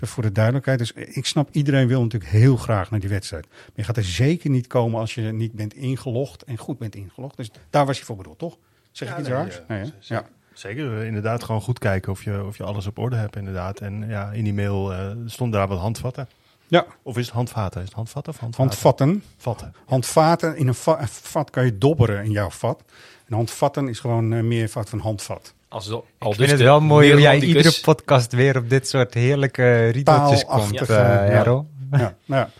[0.00, 0.78] Dus voor de duidelijkheid.
[0.78, 3.46] Dus ik snap, iedereen wil natuurlijk heel graag naar die wedstrijd.
[3.48, 6.94] Maar je gaat er zeker niet komen als je niet bent ingelogd en goed bent
[6.94, 7.36] ingelogd.
[7.36, 8.56] Dus daar was je voor bedoeld, toch?
[8.90, 9.54] Zeg ja, ik iets nee, raars?
[9.56, 10.26] Ja, nee, ja.
[10.52, 13.80] Zeker, inderdaad gewoon goed kijken of je, of je alles op orde hebt inderdaad.
[13.80, 16.28] En ja, in die mail uh, stond daar wat handvatten.
[16.68, 16.86] Ja.
[17.02, 17.80] Of is het handvaten?
[17.80, 18.68] Is het handvatten of handvaten?
[18.68, 19.22] Handvatten.
[19.36, 19.74] Vatten.
[19.86, 20.56] Handvaten.
[20.56, 22.82] In een, va een vat kan je dobberen in jouw vat.
[23.28, 25.54] En handvatten is gewoon uh, meervoud van handvat.
[25.68, 28.88] Als al ik dus vind het wel mooi hoe jij iedere podcast weer op dit
[28.88, 31.64] soort heerlijke riedeltjes komt, uh, ja.
[31.90, 32.50] Ja, ja.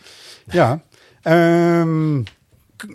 [0.45, 0.81] ja.
[1.81, 2.23] Um,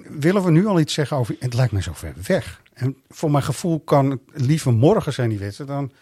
[0.08, 1.36] willen we nu al iets zeggen over...
[1.38, 2.60] Het lijkt me zo ver weg.
[2.74, 5.92] En voor mijn gevoel kan het liever morgen zijn die wedstrijd dan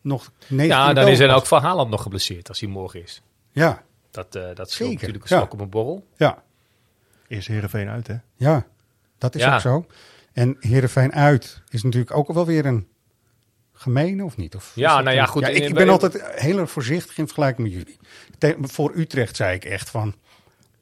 [0.00, 0.32] nog...
[0.46, 3.22] Ja, dan is er ook Van Haaland nog geblesseerd als hij morgen is.
[3.52, 3.82] Ja.
[4.18, 5.46] Dat, uh, dat scheelt natuurlijk een ja.
[5.50, 6.06] op een borrel.
[6.16, 6.42] Ja.
[7.28, 8.14] Eerst Heerenveen uit, hè?
[8.36, 8.66] Ja,
[9.18, 9.54] dat is ja.
[9.54, 9.86] ook zo.
[10.32, 12.88] En Heerenveen uit is natuurlijk ook wel weer een
[13.72, 14.54] gemene of niet?
[14.54, 15.42] Of ja, nou ja, goed.
[15.42, 17.98] Ja, ik, ik ben altijd heel erg voorzichtig in vergelijking met jullie.
[18.38, 20.14] Te, voor Utrecht zei ik echt van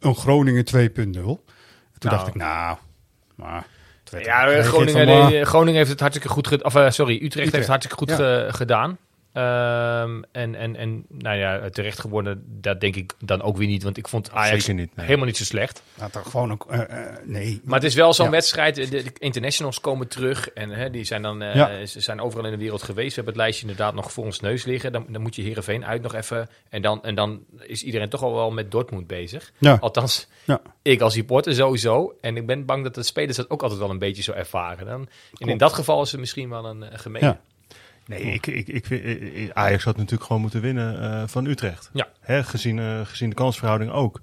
[0.00, 0.92] een Groningen 2.0.
[0.92, 1.40] Toen nou.
[1.98, 2.76] dacht ik, nou,
[3.34, 3.66] maar...
[4.10, 6.66] Ja, Groningen, nee, Groningen heeft het hartstikke goed gedaan.
[6.66, 8.16] Of uh, sorry, Utrecht, Utrecht, heeft het hartstikke goed ja.
[8.16, 8.98] ge gedaan.
[9.36, 13.82] Um, en, en, en nou ja, terecht geworden, dat denk ik dan ook weer niet.
[13.82, 15.06] Want ik vond Ajax niet, nee.
[15.06, 15.82] helemaal niet zo slecht.
[15.94, 16.86] Nou, toch gewoon ook, uh, uh,
[17.24, 17.60] nee.
[17.64, 18.30] Maar het is wel zo'n ja.
[18.30, 18.74] wedstrijd.
[18.74, 20.50] De, de, internationals komen terug.
[20.50, 21.86] En hè, die zijn dan ja.
[21.86, 23.08] ze zijn overal in de wereld geweest.
[23.08, 24.92] We hebben het lijstje inderdaad nog voor ons neus liggen.
[24.92, 26.48] Dan, dan moet je Heerenveen uit nog even.
[26.68, 29.52] En dan, en dan is iedereen toch al wel met Dortmund bezig.
[29.58, 29.76] Ja.
[29.80, 30.28] Althans,
[30.82, 32.16] ik als supporter sowieso.
[32.20, 34.86] En ik ben bang dat de spelers dat ook altijd wel een beetje zo ervaren.
[34.86, 35.08] Dan,
[35.38, 37.38] en in dat geval is het misschien wel een gemeen.
[38.06, 41.90] Nee, ik, ik, ik, ik, Ajax had natuurlijk gewoon moeten winnen uh, van Utrecht.
[41.92, 42.08] Ja.
[42.20, 44.20] Hè, gezien, uh, gezien de kansverhouding ook.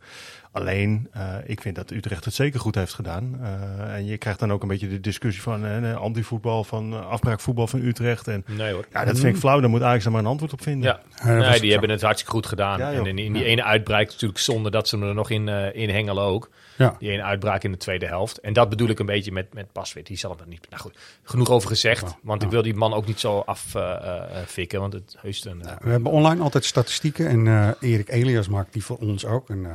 [0.54, 3.40] Alleen, eh, ik vind dat Utrecht het zeker goed heeft gedaan.
[3.42, 7.08] Eh, en je krijgt dan ook een beetje de discussie van uh, anti-voetbal, van uh,
[7.08, 8.28] afbraakvoetbal van Utrecht.
[8.28, 8.86] En, Nee hoor.
[8.92, 9.60] Ja, dat vind ik flauw.
[9.60, 11.00] Daar moet Ajax dan maar een antwoord op vinden.
[11.24, 12.80] Ja, nee, die hebben het hartstikke goed gedaan.
[12.80, 15.48] Ja, en in, in die ene uitbraak natuurlijk zonde dat ze hem er nog in,
[15.74, 16.50] in hengelen ook.
[16.78, 16.96] Ja.
[17.00, 18.38] Die ene uitbraak in de tweede helft.
[18.38, 20.08] En dat bedoel ik een beetje met, met Paswit.
[20.08, 20.68] Die zal er niet...
[20.70, 22.16] Nou goed, genoeg over gezegd.
[22.22, 24.80] Want ik wil die man ook niet zo affikken.
[24.80, 25.64] want het heust een...
[25.80, 29.66] We hebben online altijd statistieken en eh, Erik Elias maakt die voor ons ook en
[29.66, 29.72] eh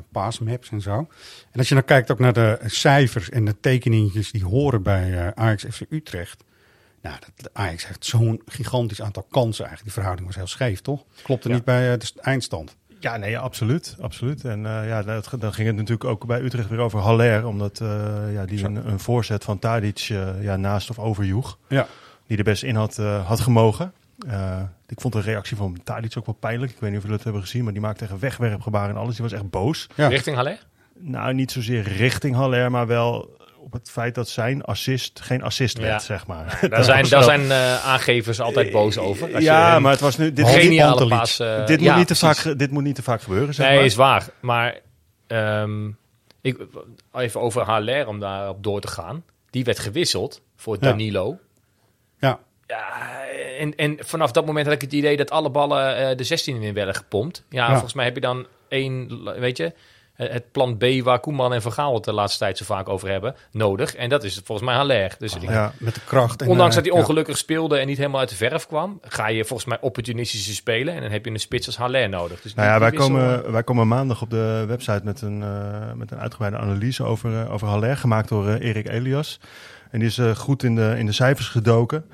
[0.70, 0.96] en zo.
[1.52, 5.18] En als je dan kijkt ook naar de cijfers en de tekeningetjes die horen bij
[5.18, 6.44] eh, Ajax FC Utrecht.
[7.02, 9.82] Nou, dat, Ajax heeft zo'n gigantisch aantal kansen eigenlijk.
[9.84, 11.04] Die verhouding was heel scheef, toch?
[11.22, 11.56] Klopt er Ja.
[11.56, 12.76] niet bij eh, de st- eindstand.
[13.00, 13.96] Ja, nee, absoluut.
[14.00, 14.44] absoluut.
[14.44, 17.46] En eh, ja, dat, dan ging het natuurlijk ook bij Utrecht weer over Haller.
[17.46, 17.78] Omdat
[18.32, 19.98] ja, die een, een voorzet van Tadic
[20.40, 21.58] ja, naast of overjoeg.
[21.68, 21.86] Ja.
[22.26, 23.92] Die er best in had, had gemogen.
[24.88, 26.72] Eh, ik vond de reactie van Tadic ook wel pijnlijk.
[26.72, 27.64] Ik weet niet of jullie het hebben gezien.
[27.64, 29.14] Maar die maakte echt wegwerpgebaren en alles.
[29.14, 29.86] Die was echt boos.
[29.94, 30.08] Ja.
[30.08, 30.58] Richting Haller?
[30.98, 32.70] Nou, niet zozeer richting Haller.
[32.70, 35.98] Maar wel op het feit dat zijn assist geen assist werd, Ja.
[35.98, 36.58] zeg maar.
[36.68, 39.22] Daar zijn, daar zijn eh, aangevers altijd boos over.
[39.34, 40.32] Als je ja, een maar het was nu...
[40.32, 41.38] Dit, geniale paas...
[41.38, 42.50] eh, dit, ja, moet niet te vaak, precies.
[42.50, 43.84] ge- dit moet niet te vaak gebeuren, zeg Nee, maar.
[43.84, 44.26] is waar.
[44.40, 44.78] Maar
[45.26, 45.88] ehm,
[46.40, 46.66] ik,
[47.12, 49.24] even over Haller om daarop door te gaan.
[49.50, 50.80] Die werd gewisseld voor Ja.
[50.80, 51.38] Danilo.
[52.18, 52.86] Ja, Ja,
[53.58, 56.62] en, en vanaf dat moment had ik het idee dat alle ballen eh, de 16
[56.62, 57.44] in werden gepompt.
[57.48, 57.70] Ja, Ja.
[57.70, 59.72] volgens mij heb je dan één, weet je,
[60.14, 63.08] het plan B waar Koeman en Van Gaal het de laatste tijd zo vaak over
[63.10, 63.94] hebben, nodig.
[63.94, 65.14] En dat is volgens mij Haller.
[65.18, 65.72] Dus ik- Ja.
[65.78, 66.42] met de kracht.
[66.42, 67.00] En, ondanks eh, dat hij ja.
[67.00, 70.94] ongelukkig speelde en niet helemaal uit de verf kwam, ga je volgens mij opportunistische spelen.
[70.94, 72.40] En dan heb je een spits als Haller nodig.
[72.40, 75.92] Dus Nou ja, wij wissel, komen, wij komen maandag op de website met een, eh,
[75.94, 79.40] met een uitgebreide analyse over, eh, over Haller, gemaakt door eh, Erik Elias.
[79.90, 82.04] En die is eh, goed in de, in de cijfers gedoken.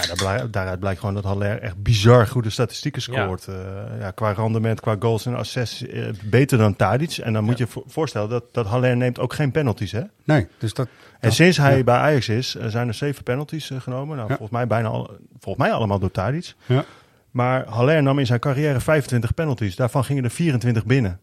[0.00, 3.44] Ja, daar blij- daaruit blijkt gewoon dat Haller echt bizar goede statistieken scoort.
[3.44, 3.54] Ja.
[4.00, 7.16] ja, qua rendement, qua goals en assists, eh, beter dan Tadic.
[7.16, 10.02] En dan moet je vo- voorstellen dat, dat Haller neemt ook geen penalties, hè?
[10.24, 10.88] Nee, dus dat...
[11.20, 11.34] En Ja.
[11.34, 11.84] sinds hij Ja.
[11.84, 14.16] bij Ajax is, eh, zijn er zeven penalties eh, genomen.
[14.16, 14.36] Nou, Ja.
[14.36, 16.54] volgens mij bijna al, volgens mij allemaal door Tadic.
[16.66, 16.84] Ja.
[17.30, 19.76] Maar Haller nam in zijn carrière 25 penalties.
[19.76, 21.20] Daarvan gingen er 24 binnen.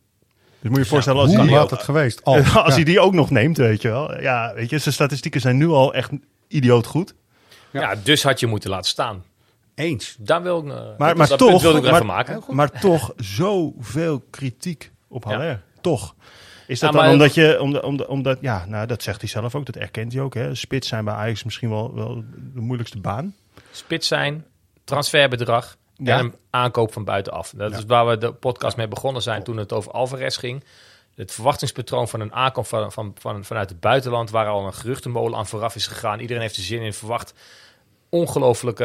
[0.60, 2.24] Dus moet je je voorstellen als, Hoe hij, had het geweest?
[2.24, 2.36] Al.
[2.38, 2.72] als Ja.
[2.74, 4.22] hij die ook nog neemt, weet je wel.
[4.22, 6.10] Ja, weet je, zijn statistieken zijn nu al echt
[6.48, 7.14] idioot goed.
[7.82, 7.96] Ja.
[8.04, 9.24] dus had je moeten laten staan.
[9.76, 10.16] Eens.
[10.20, 12.44] Daar wil ik, eh, Maar, dat- maar dat toch, ik maar, even maken.
[12.56, 15.24] maar toch zoveel kritiek op.
[15.24, 15.62] Haller.
[15.82, 16.16] Toch.
[16.68, 19.56] Is dat Ja, dan omdat je, omdat, omdat, omdat, ja, nou dat zegt hij zelf
[19.56, 20.34] ook, dat erkent hij ook.
[20.34, 20.56] Hè.
[20.56, 22.24] Spits zijn bij Ajax misschien wel, wel
[22.54, 23.36] de moeilijkste baan.
[23.72, 24.46] Spits zijn,
[24.84, 26.18] transferbedrag Ja.
[26.18, 27.54] en een aankoop van buitenaf.
[27.56, 30.64] Dat is waar we de podcast mee begonnen zijn toen het over Alvarez ging.
[31.16, 35.38] Het verwachtingspatroon van een aankoop van, van, van, vanuit het buitenland, waar al een geruchtenmolen
[35.38, 36.20] aan vooraf is gegaan.
[36.20, 37.34] Iedereen heeft er zin in, verwacht
[38.16, 38.84] ongelooflijke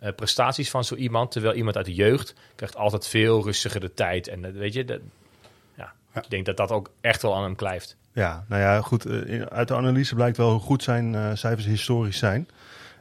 [0.00, 1.30] eh, prestaties van zo iemand.
[1.30, 4.28] Terwijl iemand uit de jeugd krijgt altijd veel rustiger de tijd.
[4.28, 5.00] En dat, weet je, dat,
[5.76, 6.22] ja, Ja.
[6.22, 7.96] ik denk dat dat ook echt wel aan hem blijft.
[8.12, 9.04] Ja, nou ja, goed.
[9.06, 12.48] eh, Uit de analyse blijkt wel hoe goed zijn eh, cijfers historisch zijn.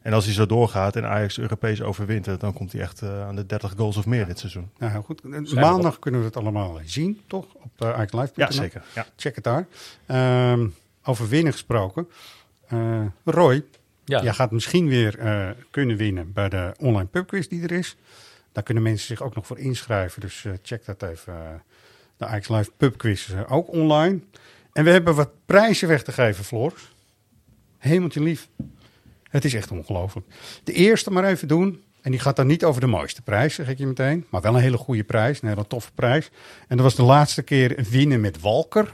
[0.01, 3.36] En als hij zo doorgaat en Ajax Europees overwintert, dan komt hij echt eh, aan
[3.36, 4.70] de 30 goals of meer dit seizoen.
[4.78, 5.53] Nou, heel goed.
[5.53, 7.45] Maandag kunnen we het allemaal zien, toch?
[7.53, 8.45] Op uh, AjaxLive.nl.
[8.45, 8.84] Ja, zeker.
[8.95, 9.06] Ja.
[9.16, 9.68] Check het daar.
[10.06, 10.68] Ehm,
[11.03, 12.08] over winnen gesproken.
[12.68, 13.64] Eh, Roy,
[14.06, 17.95] Ja, jij gaat misschien weer eh, kunnen winnen bij de online pubquiz die er is.
[18.51, 20.22] Daar kunnen mensen zich ook nog voor inschrijven.
[20.22, 21.34] Dus eh, check dat even.
[21.34, 21.49] eh,
[22.18, 24.20] de Ajax Live pubquiz ook online.
[24.74, 26.93] En we hebben wat prijzen weg te geven, Floris.
[27.78, 28.47] Hemeltje lief.
[29.30, 30.28] Het is echt ongelooflijk.
[30.64, 31.84] De eerste maar even doen.
[32.01, 34.26] En die gaat dan niet over de mooiste prijs, zeg ik je meteen.
[34.30, 36.30] Maar wel een hele goede prijs, een hele toffe prijs.
[36.68, 38.93] En dat was de laatste keer winnen met Walker.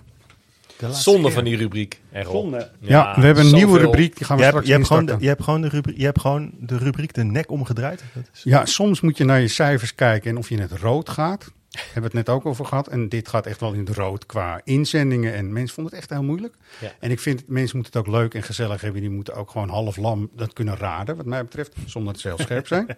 [0.90, 2.02] Zonde van die rubriek.
[2.24, 2.72] Zonde.
[2.80, 4.18] Ja, we hebben een nieuwe rubriek.
[4.18, 5.98] Die gaan we Je straks hebt, je, hebt gewoon de, je, hebt gewoon de rubriek,
[5.98, 8.04] je hebt gewoon de rubriek de nek omgedraaid.
[8.14, 10.72] Dat is, Ja, soms moet je naar je cijfers kijken en of je in het
[10.72, 11.52] rood gaat.
[11.72, 12.88] Hebben we het net ook over gehad.
[12.88, 15.34] En dit gaat echt wel in het rood qua inzendingen.
[15.34, 16.56] En mensen vonden het echt heel moeilijk.
[16.80, 16.92] Ja.
[17.00, 19.02] En ik vind, mensen moeten het ook leuk en gezellig hebben.
[19.02, 21.74] Die moeten ook gewoon half lam dat kunnen raden, wat mij betreft.
[21.86, 22.88] Zonder dat ze heel scherp zijn.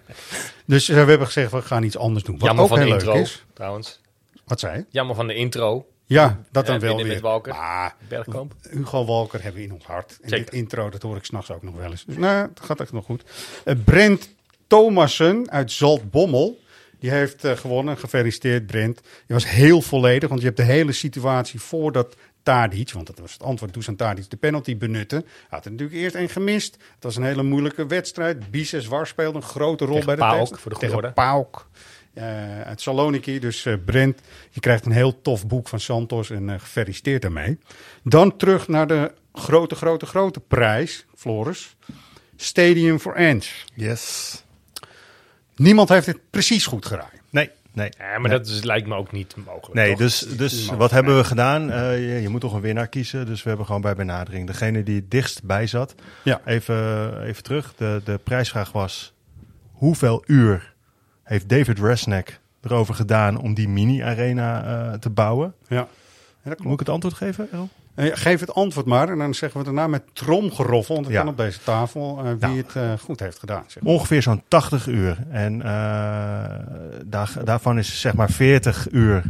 [0.66, 2.38] dus eh, we hebben gezegd, we gaan iets anders doen.
[2.38, 3.46] Wat Jammer ook van de heel intro, leuk is.
[3.54, 4.00] trouwens.
[4.46, 4.86] Wat zei je?
[4.90, 5.86] Jammer van de intro.
[6.14, 7.22] Ja, dat dan wel weer.
[7.22, 7.54] Walker.
[7.54, 8.54] Maar Bergkamp.
[8.70, 10.18] Hugo Walker hebben we in ons hart.
[10.22, 10.46] En Zeker.
[10.46, 12.06] dit intro, dat hoor ik s'nachts ook nog wel eens.
[12.06, 13.24] Dus nou, het gaat echt nog goed.
[13.66, 14.30] Eh, Brent
[14.68, 16.62] Thomassen uit Zaltbommel.
[17.00, 17.98] Die heeft eh, gewonnen.
[17.98, 19.02] Gefeliciteerd, Brent.
[19.28, 23.34] Je was heel volledig, want je hebt de hele situatie voordat Tadic, want dat was
[23.34, 25.16] het antwoord, Dusan Tadic de penalty benutte.
[25.16, 26.74] Hij had er natuurlijk eerst één gemist.
[26.74, 28.52] Het was een hele moeilijke wedstrijd.
[28.52, 31.12] Bises War speelde een grote rol Tegen bij de voor de Tegen orde.
[32.14, 33.40] Eh, uit Saloniki.
[33.40, 37.60] Dus eh, Brent, je krijgt een heel tof boek van Santos en eh, gefeliciteerd daarmee.
[38.04, 41.76] Dan terug naar de grote, grote, grote prijs, Floris.
[42.36, 43.66] Stadium for Ants.
[43.74, 44.44] yes.
[45.56, 47.22] Niemand heeft het precies goed geraaid.
[47.30, 47.50] Nee.
[47.74, 47.90] Nee.
[47.98, 49.74] Ja, maar dat is, lijkt me ook niet mogelijk.
[49.74, 49.98] Nee, toch?
[49.98, 51.72] dus, dus wat hebben we gedaan?
[51.72, 53.26] Eh, je, je moet toch een winnaar kiezen.
[53.26, 55.96] Dus we hebben gewoon bij benadering degene die het dichtst bij zat.
[56.24, 56.42] Ja.
[56.46, 57.74] Even, even terug.
[57.76, 59.14] De, de prijsvraag was:
[59.72, 60.73] hoeveel uur
[61.24, 65.54] heeft David Resnick erover gedaan om die mini-arena eh, te bouwen?
[65.68, 65.88] Ja.
[66.44, 67.70] Ja, Moet ik het antwoord geven, Errol?
[67.96, 71.22] Eh, geef het antwoord maar en dan zeggen we daarna met tromgeroffel, want dat Ja.
[71.22, 72.58] kan op deze tafel, eh, wie Nou.
[72.90, 73.64] het goed heeft gedaan.
[73.68, 73.84] Zeg.
[73.84, 73.94] maar.
[73.94, 75.18] Ongeveer zo'n 80 uur.
[75.30, 75.60] En
[77.06, 79.24] daar, daarvan is zeg maar 40 uur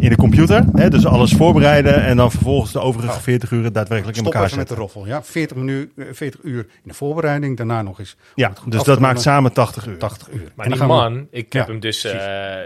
[0.00, 0.64] in de computer.
[0.72, 0.88] Hè?
[0.90, 4.58] Dus alles voorbereiden en dan vervolgens de overige 40 uur daadwerkelijk in Stop elkaar even
[4.58, 4.76] met de zetten.
[4.94, 5.06] roffel.
[5.14, 8.16] Ja, 40, minu- eh, 40 uur in de voorbereiding, daarna nog eens.
[8.34, 9.96] Ja, dus dat maakt samen 80 uur.
[9.98, 10.52] 80 uur.
[10.54, 12.04] Maar En die we- man, ik heb Ja, hem dus...
[12.04, 12.12] eh,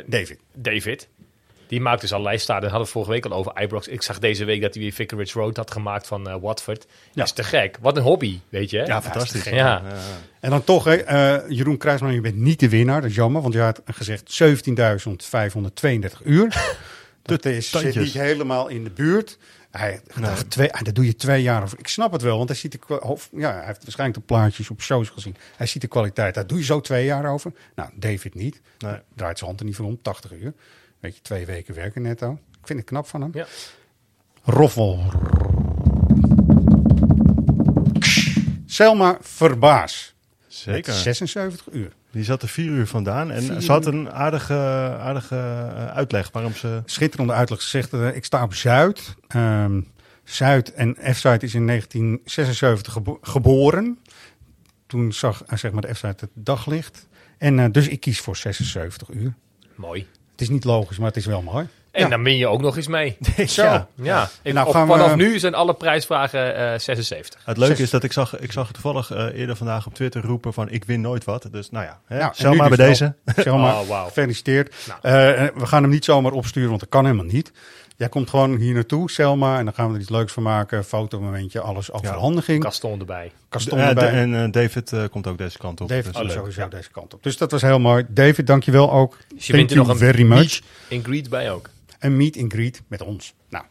[0.07, 0.39] David.
[0.55, 1.09] David.
[1.67, 2.63] Die maakt dus allerlei staden.
[2.63, 3.89] Daar hadden we vorige week al over Ibrox.
[3.89, 6.87] Ik zag deze week dat hij weer Vicarage Road had gemaakt van eh, Watford.
[7.15, 7.79] Dat is te gek.
[7.81, 8.79] Wat een hobby, weet je.
[8.79, 8.85] hè?
[8.85, 9.45] Ja, fantastisch.
[9.45, 9.83] Ja.
[10.41, 13.01] En dan toch, hè, eh, Jeroen Kruisman, je bent niet de winnaar.
[13.01, 16.77] Dat is jammer, want je had gezegd 17.532 uur.
[17.29, 18.05] Dat is, zit tandjes.
[18.05, 19.39] niet helemaal in de buurt.
[19.71, 21.79] Hij dacht, twee, ah, dat doe je twee jaar over.
[21.79, 24.71] Ik snap het wel, want hij, ziet de, of, ja, hij heeft waarschijnlijk de plaatjes
[24.71, 25.37] op shows gezien.
[25.57, 26.35] Hij ziet de kwaliteit.
[26.35, 27.53] Daar doe je zo twee jaar over.
[27.75, 28.61] Nou, David niet.
[28.79, 28.99] Nee.
[29.15, 30.53] Draait zijn hand er niet voor om, 80 uur.
[31.01, 32.33] Weet je, twee weken werken netto.
[32.33, 33.31] Ik vind het knap van hem.
[33.35, 33.47] Ja.
[34.43, 35.01] Roffel.
[38.67, 40.15] Selma Verbaas.
[40.47, 40.93] Zeker.
[40.93, 41.93] 76 uur.
[42.15, 43.31] Die zat er vier uur vandaan.
[43.31, 44.55] En Vier ze had een aardige,
[45.01, 46.83] aardige eh, uitleg waarom ze...
[46.85, 47.63] Schitterende uitleg.
[47.63, 49.15] Ze zegt, eh, ik sta op Zuid.
[49.29, 49.81] Ehm,
[50.25, 53.99] Zuid en F-Site is in 1976 gebo- geboren.
[54.87, 57.07] Toen zag eh, zeg maar de F-Site het daglicht.
[57.39, 59.35] En dus ik kies voor 76 uur.
[59.75, 60.07] Mooi.
[60.33, 61.67] Het is niet logisch, maar het is wel mooi.
[61.95, 62.09] En Ja.
[62.09, 63.17] dan win je ook nog eens mee.
[63.47, 63.63] Zo.
[63.63, 63.89] Ja.
[63.95, 64.29] ja.
[64.43, 67.41] Ik, Nou, op- gaan we- vanaf nu zijn alle prijsvragen eh 76.
[67.45, 70.53] Het leuke is dat ik zag, ik zag toevallig eh, eerder vandaag op Twitter roepen
[70.53, 71.49] van ik win nooit wat.
[71.51, 73.15] Dus nou ja, hè, Nou, bij dus deze.
[73.37, 74.05] Selma, Oh, wauw.
[74.07, 74.75] gefeliciteerd.
[74.87, 74.99] Nou.
[75.03, 77.53] Eh, we gaan hem niet zomaar opsturen, want dat kan helemaal niet.
[77.97, 80.85] Jij komt gewoon hier naartoe, Selma, en dan gaan we er iets leuks van maken.
[80.85, 82.63] Fotomomentje, alles overhandiging.
[82.63, 83.33] Kaston erbij.
[83.49, 84.11] Kaston Eh, erbij.
[84.11, 85.89] de- en eh, David eh, komt ook deze kant op.
[85.89, 86.37] David Dus, komt leuk.
[86.37, 87.23] sowieso deze kant op.
[87.23, 88.05] Dus dat was heel mooi.
[88.09, 89.17] David, dankjewel ook.
[89.35, 90.61] Dus je wint er Thank nog you een very much.
[90.93, 91.69] and greet bij ook.
[92.05, 93.35] Een meet and greet met ons.
[93.49, 93.65] Nou,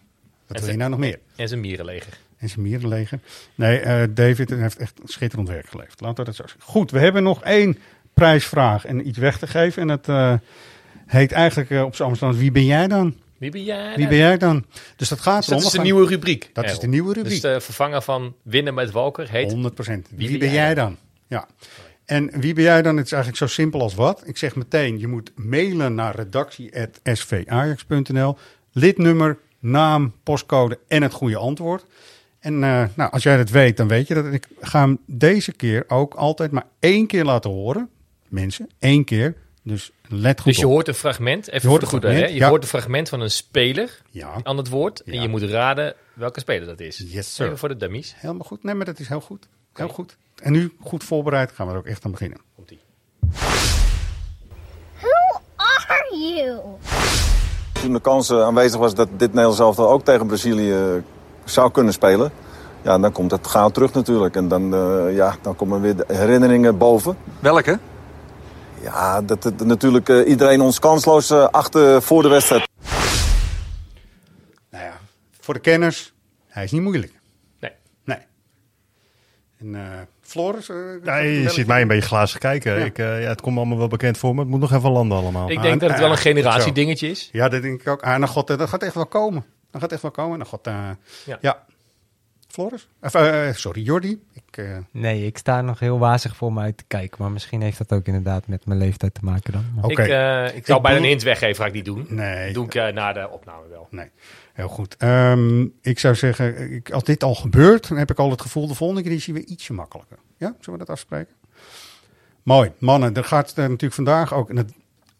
[0.48, 1.20] wat wil je nou nog meer?
[1.36, 2.14] En zijn mierenleger.
[2.38, 3.20] En zijn mierenleger.
[3.56, 6.02] Nee, eh, David heeft echt schitterend werk geleverd.
[6.02, 6.62] Laten we dat zo zeggen.
[6.64, 7.78] Goed, we hebben nog één
[8.14, 9.82] prijsvraag en iets weg te geven.
[9.82, 10.34] En het eh,
[11.06, 13.16] heet eigenlijk eh, op zijn Amsterdam, wie ben jij dan?
[13.38, 13.96] Wie ben jij?
[13.96, 14.66] Wie ben jij dan?
[14.96, 16.50] Dus dat gaat Dus dat is de gaan- nieuwe rubriek.
[16.54, 17.42] Dat is de nieuwe rubriek.
[17.42, 19.52] Dus de vervanger van Winnen met Walker heet...
[19.52, 19.56] 100%.
[20.16, 20.98] Wie, ben jij dan?
[21.28, 21.48] Ja.
[22.14, 22.98] En wie ben jij dan?
[22.98, 24.22] Het is eigenlijk zo simpel als wat.
[24.26, 28.38] Ik zeg meteen, je moet mailen naar redactie.svajax.nl.
[28.72, 31.86] Lidnummer, naam, postcode en het goede antwoord.
[32.40, 34.26] En eh, nou, als jij dat weet, dan weet je dat.
[34.26, 37.90] Ik ga hem deze keer ook altijd maar één keer laten horen.
[38.28, 39.36] Mensen, één keer.
[39.64, 40.72] Dus let goed Dus je op.
[40.72, 42.28] hoort een fragment, even Je hoort goede, hè?
[42.28, 42.50] Je ja.
[42.50, 44.40] hoort een fragment van een speler Ja.
[44.44, 45.04] aan het woord.
[45.04, 47.04] En je moet raden welke speler dat is.
[47.08, 47.46] Yes, sir.
[47.46, 48.14] Even voor de dummies.
[48.18, 48.64] Helemaal goed.
[48.64, 49.48] Nee, maar dat is heel goed.
[49.74, 50.18] Heel goed.
[50.42, 52.40] En nu goed voorbereid gaan we er ook echt aan beginnen.
[52.56, 52.80] Komt-ie.
[55.00, 56.60] Who are you?
[57.72, 60.80] Toen de kans eh, aanwezig was dat dit Nederlands elftal ook tegen Brazilië eh,
[61.44, 62.32] zou kunnen spelen.
[62.82, 64.36] Ja, dan komt het gauw terug natuurlijk.
[64.36, 67.18] En dan, eh, ja, dan komen weer de herinneringen boven.
[67.40, 67.80] Welke?
[68.82, 72.68] Ja, dat, dat natuurlijk eh, iedereen ons kansloos achter voor de wedstrijd.
[74.70, 74.94] Nou ja,
[75.40, 76.14] voor de kenners,
[76.48, 77.14] hij is niet moeilijk.
[77.60, 77.72] Nee.
[78.04, 78.18] Nee.
[79.58, 79.82] En eh
[80.34, 80.70] Floris?
[80.70, 82.80] eh, Ja, je ziet mij een beetje glazig kijken.
[82.80, 82.86] Ja.
[82.86, 84.40] Ik, eh, ja, het komt allemaal wel bekend voor me.
[84.42, 85.50] Het moet nog even landen allemaal.
[85.50, 87.30] Ik denk dat het wel een generatiedingetje is.
[87.32, 88.02] Ja, dat denk ik ook.
[88.02, 89.46] Ah, nou god, dat gaat echt wel komen.
[89.72, 90.38] Dat gaat echt wel komen.
[90.38, 90.90] Nou god, eh,
[91.26, 91.38] Ja.
[91.42, 91.64] ja.
[92.48, 92.88] Floris?
[93.02, 94.22] Of, eh, sorry, Jordi.
[94.34, 97.22] Ik, eh, Nee, ik sta nog heel wazig voor me uit te kijken.
[97.22, 99.66] Maar misschien heeft dat ook inderdaad met mijn leeftijd te maken dan.
[99.76, 100.02] Maar- Oké.
[100.02, 102.06] Ik, eh, ik zou Ik bijna doe- een hint weggeven, ga ik niet doen.
[102.10, 102.54] nee.
[102.54, 103.88] Doe ik eh, na de opname wel.
[103.92, 104.10] Nee,
[104.54, 104.96] heel goed.
[104.98, 108.68] Ehm, ik zou zeggen, ik, als dit al gebeurt, dan heb ik al het gevoel,
[108.68, 110.18] de volgende keer is hij weer ietsje makkelijker.
[110.38, 111.34] Ja, zullen we dat afspreken?
[112.44, 112.72] Mooi.
[112.80, 114.74] Mannen, er gaat er natuurlijk vandaag ook, en het,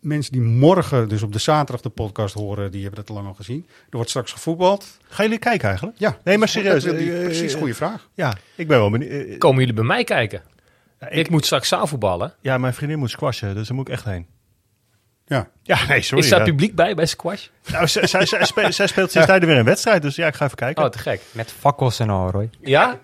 [0.04, 3.28] mensen die morgen, dus op de zaterdag de podcast horen, die hebben dat al lang
[3.28, 3.66] al gezien.
[3.70, 4.98] Er wordt straks gevoetbald.
[5.08, 5.98] Gaan jullie kijken eigenlijk?
[6.00, 6.18] Ja.
[6.24, 6.84] Nee, maar serieus.
[6.84, 8.10] Dat eh, precies, eh, goede vraag.
[8.14, 9.28] Ja, ik ben wel benieuwd.
[9.28, 10.42] Eh, Komen jullie bij mij kijken?
[11.00, 12.34] ik- ik, moet straks zaalvoetballen.
[12.42, 14.28] Ja, mijn vriendin moet squashen, dus daar moet ik echt heen.
[15.26, 15.48] Ja.
[15.64, 16.24] Ja, nee, sorry.
[16.24, 16.46] is daar ja.
[16.46, 17.48] publiek bij, bij squash?
[17.72, 20.36] Nou, zij, zij, zij speelt, zij speelt sinds tijden weer een wedstrijd, dus ja, ik
[20.36, 20.84] ga even kijken.
[20.84, 21.22] Oh, te gek.
[21.32, 22.50] Met fakkels en al, Roy.
[22.62, 23.00] Ja?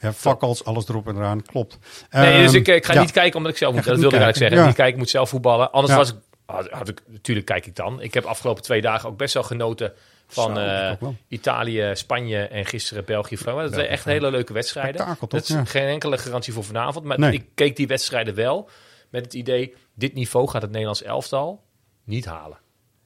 [0.00, 1.78] Ja, fakkels, alles erop en eraan, klopt.
[2.10, 3.00] Nee, dus Ehm, ik, ik ga ja.
[3.00, 3.84] niet kijken omdat ik zelf moet.
[3.84, 4.66] Dat wilde ik eigenlijk zeggen.
[4.66, 5.70] Niet kijken, ik moet zelf voetballen.
[5.72, 5.98] Anders Ja.
[5.98, 6.16] was ik,
[6.52, 7.02] had, had ik...
[7.06, 8.00] Natuurlijk kijk ik dan.
[8.00, 9.92] Ik heb afgelopen twee dagen ook best wel genoten
[10.26, 10.92] van Zo, eh.
[11.28, 13.36] Italië, Spanje en gisteren België.
[13.36, 13.68] Frankrijk.
[13.70, 15.06] Dat zijn echt hele leuke wedstrijden.
[15.06, 15.40] Dat toch?
[15.40, 15.64] is Ja.
[15.64, 17.04] geen enkele garantie voor vanavond.
[17.04, 17.32] Maar Nee.
[17.32, 18.68] ik keek die wedstrijden wel.
[19.10, 21.62] met het idee, dit niveau gaat het Nederlands elftal
[22.04, 22.58] niet halen.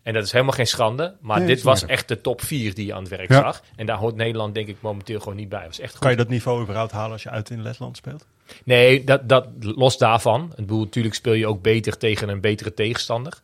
[0.03, 2.75] En dat is helemaal geen schande, maar Nee, dit dat was echt de top 4
[2.75, 3.41] die je aan het werk Ja.
[3.41, 3.63] zag.
[3.77, 5.67] En daar hoort Nederland denk ik momenteel gewoon niet bij.
[5.67, 6.25] Was echt Kan je goed.
[6.25, 8.27] dat niveau überhaupt halen als je uit in Letland speelt?
[8.65, 10.45] Nee, dat, dat los daarvan.
[10.51, 13.41] Ik bedoel, natuurlijk speel je ook beter tegen een betere tegenstander.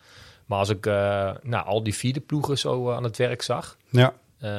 [0.46, 3.76] Maar als ik eh, nou, al die vierde ploegen zo eh, aan het werk zag.
[3.90, 4.14] Ja.
[4.38, 4.50] eh,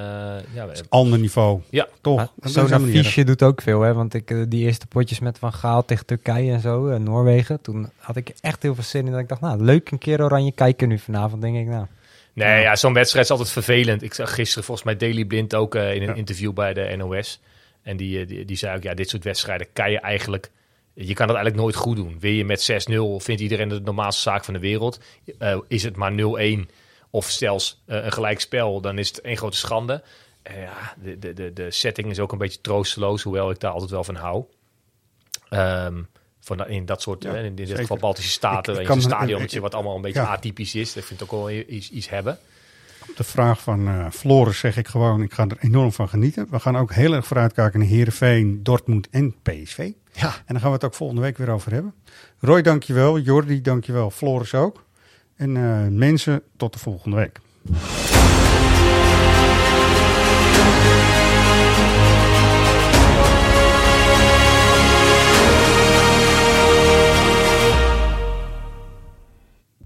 [0.54, 1.62] ja, we- Ander niveau.
[1.70, 1.88] Ja.
[2.02, 2.28] Toch?
[2.42, 3.94] Zo'n affiche doet ook veel, hè?
[3.94, 7.90] Want ik, die eerste potjes met Van Gaal tegen Turkije en zo, en Noorwegen, toen
[7.98, 9.12] had ik echt heel veel zin in.
[9.12, 11.68] Dat ik dacht, nou, leuk een keer oranje kijken nu vanavond, denk ik.
[11.68, 11.86] Nou,
[12.34, 14.02] Nee, ja, zo'n wedstrijd is altijd vervelend.
[14.04, 17.40] Ik zag gisteren volgens mij Daily Blind ook in een interview bij de NOS.
[17.84, 20.52] En die, eh, die, die zei ook, ja, dit soort wedstrijden kan je eigenlijk...
[20.96, 22.20] Je kan het eigenlijk nooit goed doen.
[22.20, 25.00] Wil je met 6-0, vindt iedereen de normaalste zaak van de wereld.
[25.40, 26.70] Eh, is het maar 0-1
[27.10, 30.04] of zelfs eh, een gelijk spel, dan is het één grote schande.
[30.44, 33.92] Ja, de, de, de, de setting is ook een beetje troosteloos, hoewel ik daar altijd
[33.92, 34.44] wel van hou.
[35.50, 36.02] Ehm,
[36.40, 39.02] van dat, in dat soort, Ja, eh, in dit geval Baltische Staten, Ik- ik een
[39.02, 40.28] stadionnetje wat allemaal een beetje ja.
[40.28, 40.94] atypisch is.
[40.94, 42.38] Dat vind ik ook wel iets, iets hebben.
[43.10, 46.48] Op de vraag van eh Floris zeg ik gewoon, ik ga er enorm van genieten.
[46.50, 49.92] We gaan ook heel erg vooruitkijken naar Heerenveen, Dortmund en PSV.
[50.12, 50.28] Ja.
[50.28, 51.94] En daar gaan we het ook volgende week weer over hebben.
[52.40, 53.20] Roy, dankjewel.
[53.20, 54.12] Jordi, dankjewel.
[54.12, 54.84] Floris ook.
[55.36, 57.40] En eh, mensen, tot de volgende week.